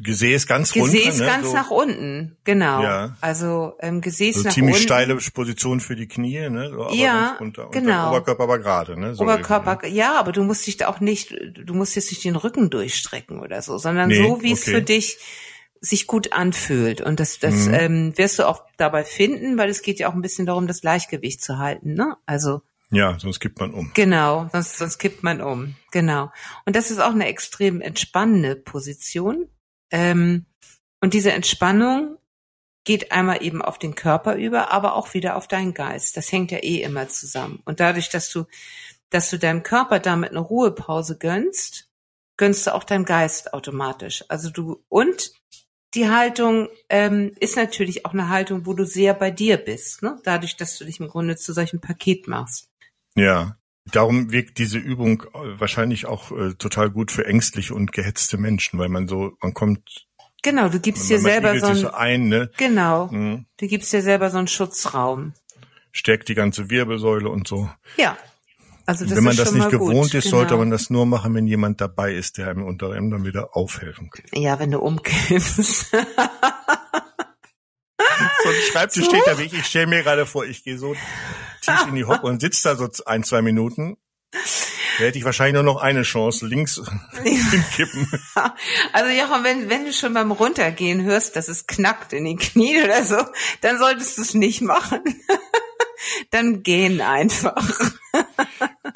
Gesäß 0.00 0.46
ganz 0.46 0.74
runter. 0.76 0.92
Gesäß 0.96 1.18
ne? 1.18 1.26
ganz 1.26 1.48
so, 1.48 1.52
nach 1.54 1.70
unten. 1.70 2.36
Genau. 2.44 2.82
Ja. 2.82 3.16
Also 3.20 3.74
ähm, 3.80 4.00
Gesäß 4.00 4.36
so 4.36 4.42
nach 4.44 4.52
ziemlich 4.52 4.76
unten. 4.76 4.84
steile 4.84 5.16
Position 5.34 5.80
für 5.80 5.96
die 5.96 6.06
Knie, 6.06 6.48
ne? 6.48 6.70
So, 6.70 6.84
aber 6.84 6.94
Ja, 6.94 7.28
ganz 7.30 7.40
runter. 7.40 7.68
Genau. 7.72 8.08
Oberkörper 8.10 8.44
aber 8.44 8.58
gerade, 8.58 8.98
ne? 8.98 9.14
So 9.14 9.24
Oberkörper, 9.24 9.80
irgendwie, 9.82 9.98
ja, 9.98 10.18
aber 10.18 10.32
du 10.32 10.44
musst 10.44 10.66
dich 10.66 10.76
da 10.76 10.88
auch 10.88 11.00
nicht, 11.00 11.34
du 11.54 11.74
musst 11.74 11.96
jetzt 11.96 12.10
nicht 12.10 12.24
den 12.24 12.36
Rücken 12.36 12.70
durchstrecken 12.70 13.40
oder 13.40 13.60
so, 13.60 13.76
sondern 13.76 14.08
Nee, 14.08 14.22
so, 14.28 14.40
wie 14.40 14.52
es 14.52 14.62
okay. 14.62 14.70
für 14.70 14.82
dich 14.82 15.18
sich 15.80 16.06
gut 16.06 16.32
anfühlt. 16.32 17.00
Und 17.00 17.20
das, 17.20 17.38
das 17.38 17.66
Mhm. 17.66 17.74
ähm, 17.74 18.18
wirst 18.18 18.38
du 18.38 18.46
auch 18.48 18.64
dabei 18.76 19.04
finden, 19.04 19.58
weil 19.58 19.68
es 19.68 19.82
geht 19.82 19.98
ja 19.98 20.08
auch 20.08 20.14
ein 20.14 20.22
bisschen 20.22 20.46
darum, 20.46 20.66
das 20.66 20.80
Gleichgewicht 20.80 21.42
zu 21.42 21.58
halten. 21.58 21.94
Ne? 21.94 22.16
Also? 22.26 22.62
Ja, 22.90 23.18
sonst 23.18 23.40
kippt 23.40 23.60
man 23.60 23.74
um. 23.74 23.90
genau, 23.94 24.48
sonst, 24.52 24.78
sonst 24.78 24.98
kippt 24.98 25.22
man 25.22 25.42
um. 25.42 25.74
Genau. 25.90 26.32
Und 26.64 26.74
das 26.74 26.90
ist 26.90 27.00
auch 27.00 27.10
eine 27.12 27.26
extrem 27.26 27.80
entspannende 27.80 28.56
Position. 28.56 29.48
Ähm, 29.90 30.46
und 31.00 31.14
diese 31.14 31.32
Entspannung 31.32 32.16
geht 32.84 33.12
einmal 33.12 33.42
eben 33.44 33.60
auf 33.60 33.78
den 33.78 33.94
Körper 33.94 34.36
über, 34.36 34.72
aber 34.72 34.94
auch 34.94 35.12
wieder 35.12 35.36
auf 35.36 35.46
deinen 35.48 35.74
Geist. 35.74 36.16
Das 36.16 36.32
hängt 36.32 36.50
ja 36.50 36.58
eh 36.58 36.80
immer 36.82 37.08
zusammen. 37.08 37.60
Und 37.66 37.80
dadurch, 37.80 38.08
dass 38.08 38.30
du, 38.30 38.46
dass 39.10 39.28
du 39.28 39.38
deinem 39.38 39.62
Körper 39.62 39.98
damit 40.00 40.30
eine 40.30 40.40
Ruhepause 40.40 41.18
gönnst, 41.18 41.88
gönnst 42.38 42.66
du 42.66 42.74
auch 42.74 42.84
deinem 42.84 43.04
Geist 43.04 43.52
automatisch. 43.52 44.24
Also 44.28 44.48
du 44.48 44.82
und 44.88 45.32
die 45.94 46.08
Haltung 46.08 46.68
ähm, 46.88 47.32
ist 47.40 47.56
natürlich 47.56 48.04
auch 48.04 48.12
eine 48.12 48.28
Haltung, 48.28 48.66
wo 48.66 48.74
du 48.74 48.84
sehr 48.84 49.14
bei 49.14 49.30
dir 49.30 49.56
bist, 49.56 50.02
ne? 50.02 50.18
dadurch, 50.24 50.56
dass 50.56 50.76
du 50.78 50.84
dich 50.84 51.00
im 51.00 51.08
Grunde 51.08 51.36
zu 51.36 51.52
solchem 51.52 51.80
Paket 51.80 52.28
machst. 52.28 52.68
Ja. 53.14 53.56
Darum 53.90 54.32
wirkt 54.32 54.58
diese 54.58 54.76
Übung 54.76 55.22
äh, 55.32 55.58
wahrscheinlich 55.58 56.04
auch 56.04 56.30
äh, 56.30 56.52
total 56.54 56.90
gut 56.90 57.10
für 57.10 57.24
ängstliche 57.24 57.74
und 57.74 57.92
gehetzte 57.92 58.36
Menschen, 58.36 58.78
weil 58.78 58.90
man 58.90 59.08
so, 59.08 59.32
man 59.40 59.54
kommt, 59.54 60.06
Genau, 60.42 60.68
du 60.68 60.78
gibst 60.78 61.08
dir 61.10 61.18
selber 61.18 61.58
so 61.58 61.66
sich 61.66 61.78
so 61.78 61.88
ein, 61.90 62.22
ein, 62.22 62.28
ne? 62.28 62.50
genau, 62.58 63.06
Mhm. 63.06 63.46
du 63.56 63.66
gibst 63.66 63.92
dir 63.92 64.02
selber 64.02 64.30
so 64.30 64.38
einen 64.38 64.46
Schutzraum. 64.46 65.32
Stärkt 65.90 66.28
die 66.28 66.34
ganze 66.34 66.68
Wirbelsäule 66.70 67.30
und 67.30 67.48
so. 67.48 67.70
Ja, 67.96 68.16
also 68.88 69.04
das 69.04 69.16
wenn 69.16 69.24
man 69.24 69.32
ist 69.32 69.38
das 69.40 69.52
nicht 69.52 69.70
mal 69.70 69.70
gut. 69.70 69.90
gewohnt 69.90 70.14
ist, 70.14 70.24
genau. 70.24 70.36
sollte 70.38 70.56
man 70.56 70.70
das 70.70 70.88
nur 70.88 71.04
machen, 71.04 71.34
wenn 71.34 71.46
jemand 71.46 71.78
dabei 71.78 72.14
ist, 72.14 72.38
der 72.38 72.48
einem 72.48 72.64
unter 72.64 72.86
anderem 72.86 73.10
dann 73.10 73.24
wieder 73.26 73.54
aufhelfen 73.54 74.08
kann. 74.08 74.24
Ja, 74.32 74.58
wenn 74.58 74.70
du 74.70 74.78
umkippst. 74.78 75.92
So 78.42 78.48
ein 78.48 78.54
Schreibtisch 78.72 79.04
So? 79.04 79.10
steht 79.10 79.26
da 79.26 79.38
wie 79.38 79.44
ich. 79.44 79.66
Stelle 79.66 79.86
mir 79.88 80.02
gerade 80.02 80.24
vor, 80.24 80.44
ich 80.44 80.64
gehe 80.64 80.78
so 80.78 80.94
tief 81.60 81.86
in 81.88 81.96
die 81.96 82.04
Hocke 82.04 82.26
und 82.26 82.40
sitze 82.40 82.68
da 82.68 82.76
so 82.76 82.88
ein, 83.04 83.22
zwei 83.24 83.42
Minuten. 83.42 83.96
Da 84.98 85.04
hätte 85.04 85.18
ich 85.18 85.24
wahrscheinlich 85.24 85.54
nur 85.54 85.62
noch 85.62 85.80
eine 85.80 86.02
Chance, 86.02 86.46
links 86.46 86.80
Kippen. 87.76 88.10
Also 88.92 89.10
Jochen, 89.10 89.44
wenn, 89.44 89.68
wenn 89.68 89.84
du 89.84 89.92
schon 89.92 90.14
beim 90.14 90.32
Runtergehen 90.32 91.02
hörst, 91.02 91.36
dass 91.36 91.48
es 91.48 91.66
knackt 91.66 92.12
in 92.12 92.24
den 92.24 92.38
Knien 92.38 92.84
oder 92.84 93.04
so, 93.04 93.18
dann 93.60 93.78
solltest 93.78 94.18
du 94.18 94.22
es 94.22 94.34
nicht 94.34 94.62
machen. 94.62 95.02
dann 96.30 96.62
gehen 96.62 97.00
einfach. 97.00 97.92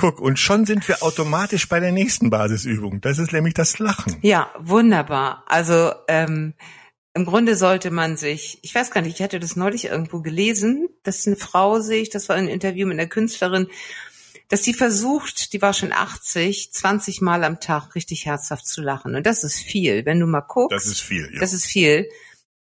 Guck, 0.02 0.20
und 0.20 0.36
schon 0.36 0.66
sind 0.66 0.88
wir 0.88 1.04
automatisch 1.04 1.68
bei 1.68 1.78
der 1.78 1.92
nächsten 1.92 2.28
Basisübung. 2.28 3.00
Das 3.00 3.20
ist 3.20 3.32
nämlich 3.32 3.54
das 3.54 3.78
Lachen. 3.78 4.16
Ja, 4.20 4.52
wunderbar. 4.58 5.44
Also 5.46 5.92
ähm, 6.08 6.54
im 7.14 7.24
Grunde 7.24 7.54
sollte 7.54 7.92
man 7.92 8.16
sich, 8.16 8.58
ich 8.62 8.74
weiß 8.74 8.90
gar 8.90 9.02
nicht, 9.02 9.14
ich 9.14 9.22
hatte 9.22 9.38
das 9.38 9.54
neulich 9.54 9.84
irgendwo 9.84 10.20
gelesen, 10.20 10.88
dass 11.04 11.24
eine 11.28 11.36
Frau 11.36 11.78
sich, 11.78 12.10
das 12.10 12.28
war 12.28 12.34
ein 12.34 12.48
Interview 12.48 12.88
mit 12.88 12.98
einer 12.98 13.08
Künstlerin, 13.08 13.68
dass 14.48 14.62
die 14.62 14.74
versucht, 14.74 15.52
die 15.52 15.62
war 15.62 15.72
schon 15.72 15.92
80, 15.92 16.72
20 16.72 17.20
Mal 17.20 17.44
am 17.44 17.60
Tag 17.60 17.94
richtig 17.94 18.26
herzhaft 18.26 18.66
zu 18.66 18.82
lachen. 18.82 19.14
Und 19.14 19.24
das 19.24 19.44
ist 19.44 19.60
viel, 19.60 20.04
wenn 20.04 20.18
du 20.18 20.26
mal 20.26 20.40
guckst. 20.40 20.74
Das 20.74 20.86
ist 20.86 21.00
viel. 21.00 21.30
Ja. 21.32 21.38
Das 21.38 21.52
ist 21.52 21.64
viel. 21.64 22.08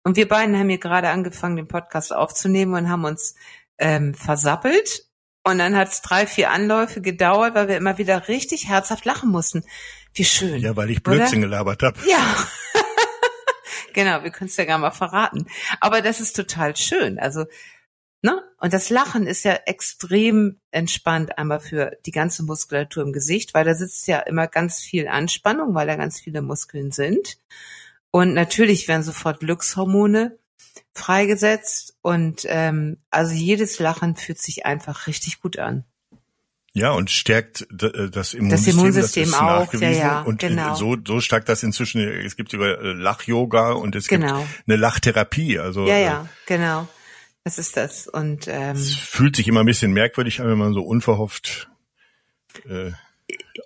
Und 0.02 0.16
wir 0.16 0.28
beiden 0.28 0.58
haben 0.58 0.68
hier 0.68 0.76
gerade 0.76 1.08
angefangen, 1.08 1.56
den 1.56 1.68
Podcast 1.68 2.14
aufzunehmen 2.14 2.74
und 2.74 2.90
haben 2.90 3.06
uns 3.06 3.34
ähm, 3.78 4.12
versappelt. 4.12 5.06
Und 5.42 5.58
dann 5.58 5.76
hat 5.76 5.88
es 5.88 6.02
drei, 6.02 6.26
vier 6.26 6.50
Anläufe 6.50 7.00
gedauert, 7.00 7.54
weil 7.54 7.68
wir 7.68 7.76
immer 7.76 7.98
wieder 7.98 8.28
richtig 8.28 8.68
herzhaft 8.68 9.04
lachen 9.04 9.30
mussten. 9.30 9.64
Wie 10.12 10.24
schön. 10.24 10.60
ja, 10.60 10.76
weil 10.76 10.90
ich 10.90 11.02
Blödsinn 11.02 11.40
gelabert 11.40 11.82
habe. 11.82 11.98
Ja. 12.06 12.46
genau, 13.94 14.22
wir 14.22 14.30
können 14.30 14.50
es 14.50 14.56
ja 14.56 14.64
gar 14.64 14.78
mal 14.78 14.90
verraten. 14.90 15.46
Aber 15.80 16.02
das 16.02 16.20
ist 16.20 16.34
total 16.34 16.76
schön. 16.76 17.18
Also, 17.18 17.46
ne? 18.22 18.42
Und 18.58 18.74
das 18.74 18.90
Lachen 18.90 19.26
ist 19.26 19.44
ja 19.44 19.54
extrem 19.64 20.60
entspannt 20.72 21.38
einmal 21.38 21.60
für 21.60 21.96
die 22.04 22.10
ganze 22.10 22.42
Muskulatur 22.42 23.02
im 23.04 23.12
Gesicht, 23.12 23.54
weil 23.54 23.64
da 23.64 23.74
sitzt 23.74 24.06
ja 24.08 24.18
immer 24.18 24.46
ganz 24.46 24.80
viel 24.80 25.08
Anspannung, 25.08 25.74
weil 25.74 25.86
da 25.86 25.96
ganz 25.96 26.20
viele 26.20 26.42
Muskeln 26.42 26.90
sind. 26.90 27.38
Und 28.10 28.34
natürlich 28.34 28.88
werden 28.88 29.04
sofort 29.04 29.40
Glückshormone 29.40 30.36
freigesetzt 31.00 31.94
und 32.02 32.42
ähm, 32.46 32.98
also 33.10 33.32
jedes 33.34 33.78
Lachen 33.78 34.16
fühlt 34.16 34.38
sich 34.38 34.66
einfach 34.66 35.06
richtig 35.06 35.40
gut 35.40 35.58
an. 35.58 35.84
Ja, 36.72 36.92
und 36.92 37.10
stärkt 37.10 37.66
äh, 37.82 38.10
das 38.10 38.32
Immunsystem. 38.34 38.78
Immunsystem 38.78 39.24
ist 39.24 39.34
auch, 39.34 39.72
ja, 39.74 39.90
ja, 39.90 40.20
und 40.20 40.38
genau. 40.40 40.74
so, 40.76 40.96
so 41.04 41.20
stark 41.20 41.44
das 41.46 41.64
inzwischen, 41.64 42.00
es 42.00 42.36
gibt 42.36 42.52
sogar 42.52 42.80
äh, 42.80 42.92
Lach-Yoga 42.92 43.72
und 43.72 43.96
es 43.96 44.06
Genau. 44.06 44.38
gibt 44.38 44.68
eine 44.68 44.76
Lachtherapie. 44.76 45.58
Also 45.58 45.86
Ja, 45.86 45.94
äh, 45.94 46.04
ja, 46.04 46.28
genau. 46.46 46.86
Das 47.42 47.58
ist 47.58 47.76
das. 47.76 48.06
Und 48.06 48.46
ähm, 48.46 48.76
es 48.76 48.94
fühlt 48.94 49.34
sich 49.34 49.48
immer 49.48 49.60
ein 49.60 49.66
bisschen 49.66 49.92
merkwürdig 49.92 50.40
an, 50.40 50.48
wenn 50.48 50.58
man 50.58 50.72
so 50.72 50.82
unverhofft 50.82 51.70
äh, 52.68 52.92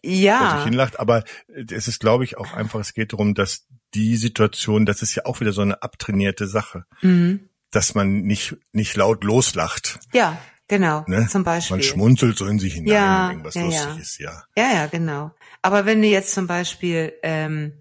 ja, 0.03 0.65
hinlacht. 0.65 0.99
Aber 0.99 1.25
es 1.49 1.89
ist, 1.89 2.01
glaube 2.01 2.25
ich, 2.25 2.39
auch 2.39 2.53
einfach, 2.55 2.81
es 2.81 2.95
geht 2.95 3.13
darum, 3.13 3.35
dass 3.35 3.67
die 3.95 4.17
Situation, 4.17 4.87
das 4.87 5.03
ist 5.03 5.15
ja 5.15 5.25
auch 5.27 5.41
wieder 5.41 5.53
so 5.53 5.63
eine 5.63 5.83
abtrainierte 5.83 6.47
Sache, 6.47 6.85
mhm. 7.03 7.49
dass 7.71 7.95
man 7.95 8.23
nicht, 8.23 8.57
nicht 8.73 8.97
laut 8.97 9.25
loslacht. 9.25 9.99
Ja, 10.13 10.39
genau, 10.69 11.05
ne? 11.07 11.27
zum 11.31 11.45
Beispiel. 11.45 11.77
Man 11.77 11.83
schmunzelt 11.83 12.37
so 12.37 12.47
in 12.47 12.59
sich 12.59 12.75
hinein, 12.75 12.93
ja, 12.93 13.25
wenn 13.25 13.31
irgendwas 13.31 13.55
ja, 13.55 13.63
lustig 13.63 13.87
ja. 13.87 14.01
ist, 14.01 14.19
ja. 14.19 14.45
Ja, 14.57 14.73
ja, 14.75 14.87
genau. 14.87 15.31
Aber 15.63 15.87
wenn 15.87 16.03
du 16.03 16.09
jetzt 16.09 16.33
zum 16.33 16.47
Beispiel, 16.47 17.13
ähm, 17.23 17.73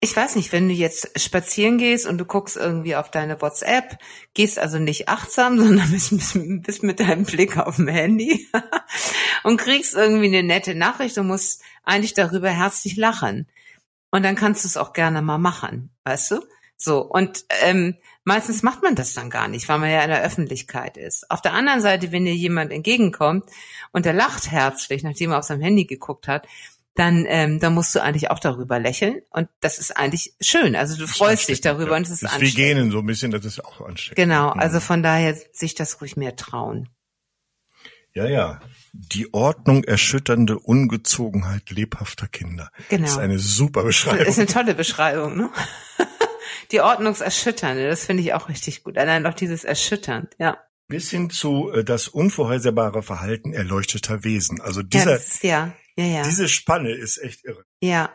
ich 0.00 0.14
weiß 0.14 0.36
nicht, 0.36 0.52
wenn 0.52 0.68
du 0.68 0.74
jetzt 0.74 1.20
spazieren 1.20 1.76
gehst 1.76 2.06
und 2.06 2.18
du 2.18 2.24
guckst 2.24 2.56
irgendwie 2.56 2.94
auf 2.94 3.10
deine 3.10 3.40
WhatsApp, 3.42 3.98
gehst 4.32 4.58
also 4.58 4.78
nicht 4.78 5.08
achtsam, 5.08 5.58
sondern 5.62 5.90
bist, 5.90 6.10
bist, 6.10 6.38
bist 6.62 6.82
mit 6.82 7.00
deinem 7.00 7.24
Blick 7.24 7.56
auf 7.56 7.76
dem 7.76 7.88
Handy 7.88 8.48
und 9.42 9.56
kriegst 9.56 9.94
irgendwie 9.94 10.26
eine 10.26 10.42
nette 10.42 10.74
Nachricht 10.74 11.18
und 11.18 11.26
musst 11.26 11.62
eigentlich 11.84 12.14
darüber 12.14 12.50
herzlich 12.50 12.96
lachen. 12.96 13.48
Und 14.10 14.22
dann 14.22 14.36
kannst 14.36 14.64
du 14.64 14.68
es 14.68 14.76
auch 14.76 14.92
gerne 14.92 15.22
mal 15.22 15.38
machen, 15.38 15.90
weißt 16.04 16.30
du? 16.32 16.40
So, 16.76 17.02
und 17.02 17.44
ähm, 17.62 17.96
meistens 18.24 18.62
macht 18.62 18.82
man 18.82 18.94
das 18.94 19.12
dann 19.12 19.30
gar 19.30 19.48
nicht, 19.48 19.68
weil 19.68 19.78
man 19.80 19.90
ja 19.90 20.02
in 20.02 20.10
der 20.10 20.22
Öffentlichkeit 20.22 20.96
ist. 20.96 21.28
Auf 21.30 21.42
der 21.42 21.52
anderen 21.52 21.80
Seite, 21.80 22.12
wenn 22.12 22.24
dir 22.24 22.34
jemand 22.34 22.70
entgegenkommt 22.72 23.44
und 23.92 24.06
der 24.06 24.12
lacht 24.12 24.50
herzlich, 24.50 25.02
nachdem 25.02 25.32
er 25.32 25.38
auf 25.38 25.44
seinem 25.44 25.60
Handy 25.60 25.86
geguckt 25.86 26.28
hat, 26.28 26.46
dann, 26.94 27.26
ähm, 27.28 27.60
dann 27.60 27.74
musst 27.74 27.94
du 27.94 28.02
eigentlich 28.02 28.30
auch 28.30 28.38
darüber 28.38 28.78
lächeln. 28.78 29.20
Und 29.30 29.48
das 29.60 29.78
ist 29.78 29.96
eigentlich 29.96 30.34
schön. 30.40 30.74
Also 30.76 30.96
du 30.96 31.06
freust 31.06 31.48
dich 31.48 31.60
darüber 31.60 31.92
ja. 31.92 31.96
und 31.96 32.02
es 32.02 32.10
ist 32.10 32.22
das 32.22 32.30
ist 32.30 32.36
ansteckend. 32.36 32.56
wie 32.58 32.62
Genen 32.62 32.90
so 32.90 32.98
ein 33.00 33.06
bisschen, 33.06 33.30
das 33.30 33.44
ist 33.44 33.64
auch 33.64 33.80
ansteckend. 33.80 34.16
Genau, 34.16 34.54
Mhm. 34.54 34.60
also 34.60 34.80
von 34.80 35.02
daher 35.02 35.36
sich 35.52 35.74
das 35.74 36.00
ruhig 36.00 36.16
mehr 36.16 36.34
trauen. 36.36 36.88
Ja, 38.14 38.26
ja. 38.28 38.60
Die 38.92 39.32
Ordnung 39.34 39.84
erschütternde 39.84 40.58
Ungezogenheit 40.58 41.70
lebhafter 41.70 42.26
Kinder. 42.28 42.70
Genau. 42.88 43.02
Das 43.02 43.12
ist 43.12 43.18
eine 43.18 43.38
super 43.38 43.82
Beschreibung. 43.84 44.20
Das 44.20 44.28
ist 44.28 44.38
eine 44.38 44.46
tolle 44.46 44.74
Beschreibung, 44.74 45.36
ne? 45.36 45.50
Die 46.72 46.80
Ordnungserschütternde, 46.80 47.88
das 47.88 48.04
finde 48.04 48.22
ich 48.22 48.34
auch 48.34 48.48
richtig 48.48 48.84
gut. 48.84 48.98
Allein 48.98 49.24
auch 49.26 49.34
dieses 49.34 49.64
erschütternd, 49.64 50.34
ja. 50.38 50.58
Bis 50.88 51.10
hin 51.10 51.30
zu 51.30 51.70
äh, 51.72 51.84
das 51.84 52.08
unvorhersehbare 52.08 53.02
Verhalten 53.02 53.52
erleuchteter 53.52 54.24
Wesen. 54.24 54.60
Also 54.60 54.80
Ja, 54.80 54.86
dieser, 54.86 55.12
das 55.12 55.26
ist, 55.28 55.44
ja, 55.44 55.72
ja, 55.96 56.04
ja. 56.04 56.22
diese 56.22 56.48
Spanne 56.48 56.92
ist 56.92 57.18
echt 57.18 57.44
irre. 57.44 57.64
ja, 57.80 58.10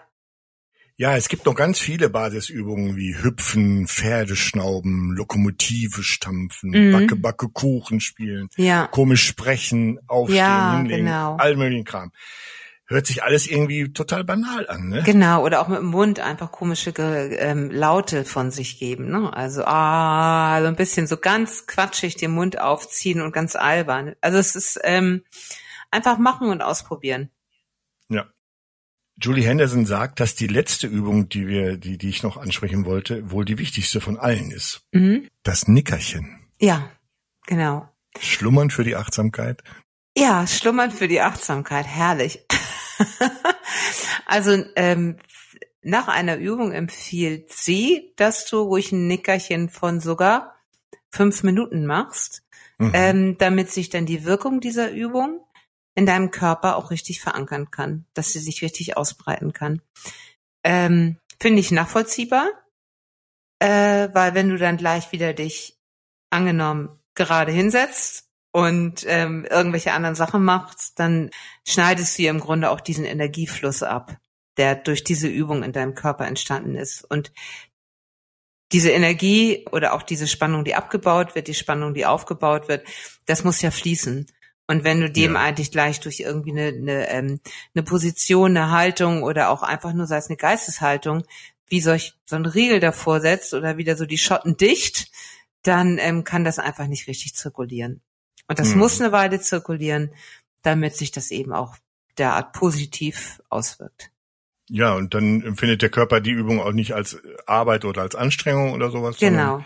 Ja, 1.03 1.17
es 1.17 1.27
gibt 1.27 1.45
noch 1.45 1.55
ganz 1.55 1.79
viele 1.79 2.09
Basisübungen 2.09 2.95
wie 2.95 3.13
Hüpfen, 3.21 3.87
Pferdeschnauben, 3.87 5.11
Lokomotive 5.11 6.01
stampfen, 6.01 6.69
Mhm. 6.69 6.91
Backe, 6.93 7.15
Backe, 7.17 7.49
Kuchen 7.49 7.99
spielen, 7.99 8.47
ja, 8.55 8.87
komisch 8.87 9.27
sprechen, 9.27 9.99
aufstehen, 10.07 10.37
Ja, 10.37 10.77
hinlegen, 10.77 11.07
genau. 11.07 11.35
all 11.35 11.57
möglichen 11.57 11.83
Kram. 11.83 12.13
Hört 12.85 13.05
sich 13.05 13.21
alles 13.21 13.47
irgendwie 13.47 13.91
total 13.91 14.23
banal 14.23 14.65
an, 14.69 14.87
ne? 14.87 15.03
genau. 15.03 15.43
Oder 15.43 15.59
auch 15.59 15.67
mit 15.67 15.79
dem 15.79 15.87
Mund 15.87 16.21
einfach 16.21 16.53
komische 16.53 16.91
ähm, 16.97 17.69
Laute 17.69 18.23
von 18.23 18.49
sich 18.49 18.79
geben, 18.79 19.09
ne? 19.11 19.35
Also, 19.35 19.65
ah, 19.65 20.61
so 20.61 20.67
ein 20.67 20.77
bisschen 20.77 21.05
so 21.05 21.17
ganz 21.17 21.67
quatschig 21.67 22.15
den 22.15 22.31
Mund 22.31 22.61
aufziehen 22.61 23.19
und 23.19 23.33
ganz 23.33 23.57
albern. 23.57 24.13
Also 24.21 24.37
es 24.37 24.55
ist 24.55 24.79
ähm, 24.85 25.23
einfach 25.91 26.17
machen 26.17 26.47
und 26.47 26.61
ausprobieren. 26.61 27.29
Julie 29.21 29.45
Henderson 29.45 29.85
sagt, 29.85 30.19
dass 30.19 30.35
die 30.35 30.47
letzte 30.47 30.87
Übung, 30.87 31.29
die 31.29 31.47
wir, 31.47 31.77
die, 31.77 31.97
die 31.97 32.09
ich 32.09 32.23
noch 32.23 32.37
ansprechen 32.37 32.85
wollte, 32.85 33.31
wohl 33.31 33.45
die 33.45 33.57
wichtigste 33.57 34.01
von 34.01 34.17
allen 34.17 34.51
ist. 34.51 34.81
Mhm. 34.91 35.27
Das 35.43 35.67
Nickerchen. 35.67 36.39
Ja, 36.59 36.89
genau. 37.45 37.87
Schlummern 38.19 38.69
für 38.69 38.83
die 38.83 38.95
Achtsamkeit. 38.95 39.63
Ja, 40.17 40.45
schlummern 40.47 40.91
für 40.91 41.07
die 41.07 41.21
Achtsamkeit, 41.21 41.85
herrlich. 41.85 42.45
also 44.25 44.63
ähm, 44.75 45.17
nach 45.81 46.07
einer 46.07 46.37
Übung 46.37 46.71
empfiehlt 46.71 47.51
sie, 47.51 48.13
dass 48.15 48.45
du 48.45 48.61
ruhig 48.61 48.91
ein 48.91 49.07
Nickerchen 49.07 49.69
von 49.69 49.99
sogar 49.99 50.55
fünf 51.11 51.43
Minuten 51.43 51.85
machst, 51.85 52.43
Mhm. 52.79 52.91
ähm, 52.93 53.37
damit 53.37 53.71
sich 53.71 53.89
dann 53.89 54.05
die 54.05 54.25
Wirkung 54.25 54.59
dieser 54.59 54.91
Übung 54.91 55.41
in 55.95 56.05
deinem 56.05 56.31
Körper 56.31 56.75
auch 56.75 56.91
richtig 56.91 57.21
verankern 57.21 57.71
kann, 57.71 58.05
dass 58.13 58.33
sie 58.33 58.39
sich 58.39 58.61
richtig 58.61 58.97
ausbreiten 58.97 59.53
kann. 59.53 59.81
Ähm, 60.63 61.17
Finde 61.39 61.59
ich 61.59 61.71
nachvollziehbar, 61.71 62.49
äh, 63.59 64.09
weil 64.13 64.33
wenn 64.33 64.49
du 64.49 64.57
dann 64.57 64.77
gleich 64.77 65.11
wieder 65.11 65.33
dich 65.33 65.77
angenommen 66.29 66.99
gerade 67.15 67.51
hinsetzt 67.51 68.29
und 68.51 69.05
ähm, 69.07 69.45
irgendwelche 69.49 69.93
anderen 69.93 70.15
Sachen 70.15 70.43
machst, 70.43 70.99
dann 70.99 71.31
schneidest 71.67 72.17
du 72.17 72.23
im 72.23 72.39
Grunde 72.39 72.69
auch 72.69 72.81
diesen 72.81 73.05
Energiefluss 73.05 73.83
ab, 73.83 74.17
der 74.57 74.75
durch 74.75 75.03
diese 75.03 75.27
Übung 75.27 75.63
in 75.63 75.73
deinem 75.73 75.95
Körper 75.95 76.25
entstanden 76.25 76.75
ist. 76.75 77.03
Und 77.03 77.31
diese 78.71 78.91
Energie 78.91 79.65
oder 79.71 79.93
auch 79.93 80.01
diese 80.01 80.27
Spannung, 80.27 80.63
die 80.63 80.75
abgebaut 80.75 81.35
wird, 81.35 81.47
die 81.47 81.53
Spannung, 81.53 81.93
die 81.93 82.05
aufgebaut 82.05 82.67
wird, 82.67 82.87
das 83.25 83.43
muss 83.43 83.61
ja 83.61 83.71
fließen. 83.71 84.27
Und 84.67 84.83
wenn 84.83 85.01
du 85.01 85.09
dem 85.09 85.33
Ja. 85.33 85.41
eigentlich 85.41 85.71
gleich 85.71 85.99
durch 85.99 86.21
irgendwie 86.21 86.51
eine, 86.51 86.67
eine, 86.67 87.09
ähm, 87.09 87.39
eine 87.75 87.83
Position, 87.83 88.55
eine 88.57 88.71
Haltung 88.71 89.23
oder 89.23 89.49
auch 89.49 89.61
einfach 89.63 89.93
nur 89.93 90.07
sei 90.07 90.17
es 90.17 90.27
eine 90.27 90.37
Geisteshaltung, 90.37 91.23
wie 91.67 91.81
solch 91.81 92.13
so 92.25 92.35
ein 92.35 92.45
Riegel 92.45 92.79
davor 92.79 93.19
setzt 93.19 93.53
oder 93.53 93.77
wieder 93.77 93.97
so 93.97 94.05
die 94.05 94.17
Schotten 94.17 94.57
dicht, 94.57 95.11
dann 95.63 95.97
ähm, 95.97 96.23
kann 96.23 96.43
das 96.43 96.59
einfach 96.59 96.87
nicht 96.87 97.07
richtig 97.07 97.35
zirkulieren. 97.35 98.01
Und 98.47 98.59
das 98.59 98.73
Mhm. 98.73 98.79
muss 98.79 99.01
eine 99.01 99.11
Weile 99.11 99.39
zirkulieren, 99.39 100.13
damit 100.61 100.95
sich 100.95 101.11
das 101.11 101.31
eben 101.31 101.53
auch 101.53 101.75
derart 102.17 102.53
positiv 102.53 103.41
auswirkt. 103.49 104.11
Ja, 104.69 104.93
und 104.95 105.13
dann 105.13 105.41
empfindet 105.43 105.81
der 105.81 105.89
Körper 105.89 106.21
die 106.21 106.31
Übung 106.31 106.61
auch 106.61 106.71
nicht 106.71 106.93
als 106.93 107.17
Arbeit 107.45 107.85
oder 107.85 108.01
als 108.01 108.15
Anstrengung 108.15 108.73
oder 108.73 108.91
sowas, 108.91 109.17
Genau, 109.19 109.65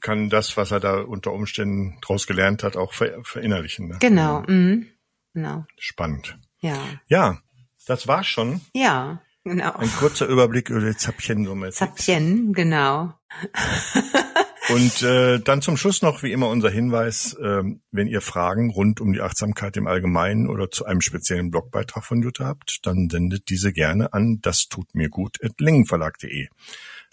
kann 0.00 0.28
das, 0.28 0.56
was 0.56 0.70
er 0.70 0.80
da 0.80 1.00
unter 1.00 1.32
Umständen 1.32 1.98
draus 2.00 2.26
gelernt 2.26 2.62
hat, 2.62 2.76
auch 2.76 2.92
ver 2.92 3.18
verinnerlichen. 3.22 3.88
Ne? 3.88 3.96
genau, 4.00 4.42
mhm. 4.46 4.86
genau, 5.34 5.64
Spannend. 5.78 6.38
ja, 6.60 6.78
Ja, 7.08 7.38
das 7.86 8.06
war's 8.06 8.26
schon. 8.26 8.60
ja, 8.74 9.22
genau. 9.44 9.72
Ein 9.72 9.90
kurzer 9.90 10.26
Überblick 10.26 10.70
über 10.70 10.80
die 10.80 10.96
Zapien-Summe. 10.96 11.70
Zapien, 11.70 12.52
genau. 12.52 13.14
Und 14.70 15.02
äh, 15.02 15.40
dann 15.40 15.62
zum 15.62 15.78
Schluss 15.78 16.02
noch 16.02 16.22
wie 16.22 16.30
immer 16.30 16.48
unser 16.48 16.68
Hinweis, 16.68 17.34
ähm, 17.42 17.80
wenn 17.90 18.06
ihr 18.06 18.20
Fragen 18.20 18.70
rund 18.70 19.00
um 19.00 19.14
die 19.14 19.22
Achtsamkeit 19.22 19.78
im 19.78 19.86
Allgemeinen 19.86 20.46
oder 20.46 20.70
zu 20.70 20.84
einem 20.84 21.00
speziellen 21.00 21.50
Blogbeitrag 21.50 22.04
von 22.04 22.22
Jutta 22.22 22.44
habt, 22.44 22.80
dann 22.82 23.08
sendet 23.10 23.48
diese 23.48 23.72
gerne 23.72 24.12
an 24.12 24.40
das 24.42 24.68
tut 24.68 24.94
mir 24.94 25.08
gut 25.08 25.42
at 25.42 25.58
lingenverlag.de. 25.58 26.48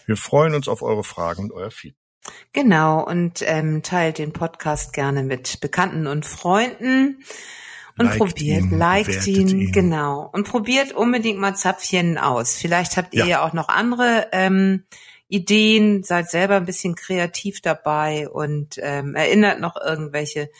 Wir 0.04 0.16
freuen 0.18 0.54
uns 0.54 0.68
auf 0.68 0.82
eure 0.82 1.02
Fragen 1.02 1.44
und 1.44 1.52
euer 1.52 1.70
Feedback. 1.70 2.05
Genau, 2.52 3.04
und 3.04 3.42
ähm, 3.44 3.82
teilt 3.82 4.18
den 4.18 4.32
Podcast 4.32 4.92
gerne 4.92 5.22
mit 5.22 5.60
Bekannten 5.60 6.06
und 6.06 6.24
Freunden 6.24 7.22
und 7.98 8.06
Liked 8.06 8.18
probiert, 8.18 8.62
ihn, 8.64 8.78
liked 8.78 9.26
ihn, 9.26 9.48
ihn. 9.48 9.72
genau. 9.72 10.28
Und 10.32 10.46
probiert 10.46 10.92
unbedingt 10.92 11.38
mal 11.38 11.56
Zapfchen 11.56 12.18
aus. 12.18 12.56
Vielleicht 12.56 12.96
habt 12.96 13.14
ihr 13.14 13.20
Ja. 13.20 13.26
ja, 13.26 13.46
auch 13.46 13.52
noch 13.52 13.68
andere 13.68 14.28
ähm, 14.32 14.84
Ideen, 15.28 16.02
seid 16.02 16.30
selber 16.30 16.56
ein 16.56 16.66
bisschen 16.66 16.94
kreativ 16.94 17.60
dabei 17.60 18.28
und 18.28 18.78
ähm, 18.82 19.14
erinnert 19.14 19.60
noch 19.60 19.76
irgendwelche 19.76 20.50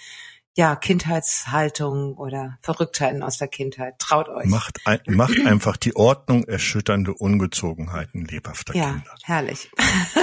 ja, 0.56 0.74
Kindheitshaltungen 0.74 2.14
oder 2.14 2.56
Verrücktheiten 2.62 3.22
aus 3.22 3.36
der 3.36 3.48
Kindheit. 3.48 3.98
Traut 3.98 4.30
euch. 4.30 4.46
Macht, 4.46 4.80
ein, 4.86 5.00
macht 5.06 5.38
einfach 5.44 5.76
die 5.76 5.94
Ordnung 5.94 6.44
erschütternde 6.44 7.12
Ungezogenheiten 7.12 8.24
lebhafter 8.24 8.74
ja, 8.74 8.92
Kinder. 8.92 9.14
herrlich. 9.22 9.70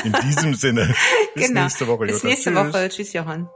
In 0.04 0.14
diesem 0.26 0.56
Sinne, 0.56 0.94
bis 1.36 1.48
genau. 1.48 1.62
nächste 1.62 1.88
Woche. 1.88 2.08
Bis 2.08 2.16
Jutta. 2.16 2.28
nächste 2.28 2.52
Tschüss. 2.52 2.74
Woche. 2.74 2.90
Tschüss, 2.90 3.14
Johann. 3.14 3.48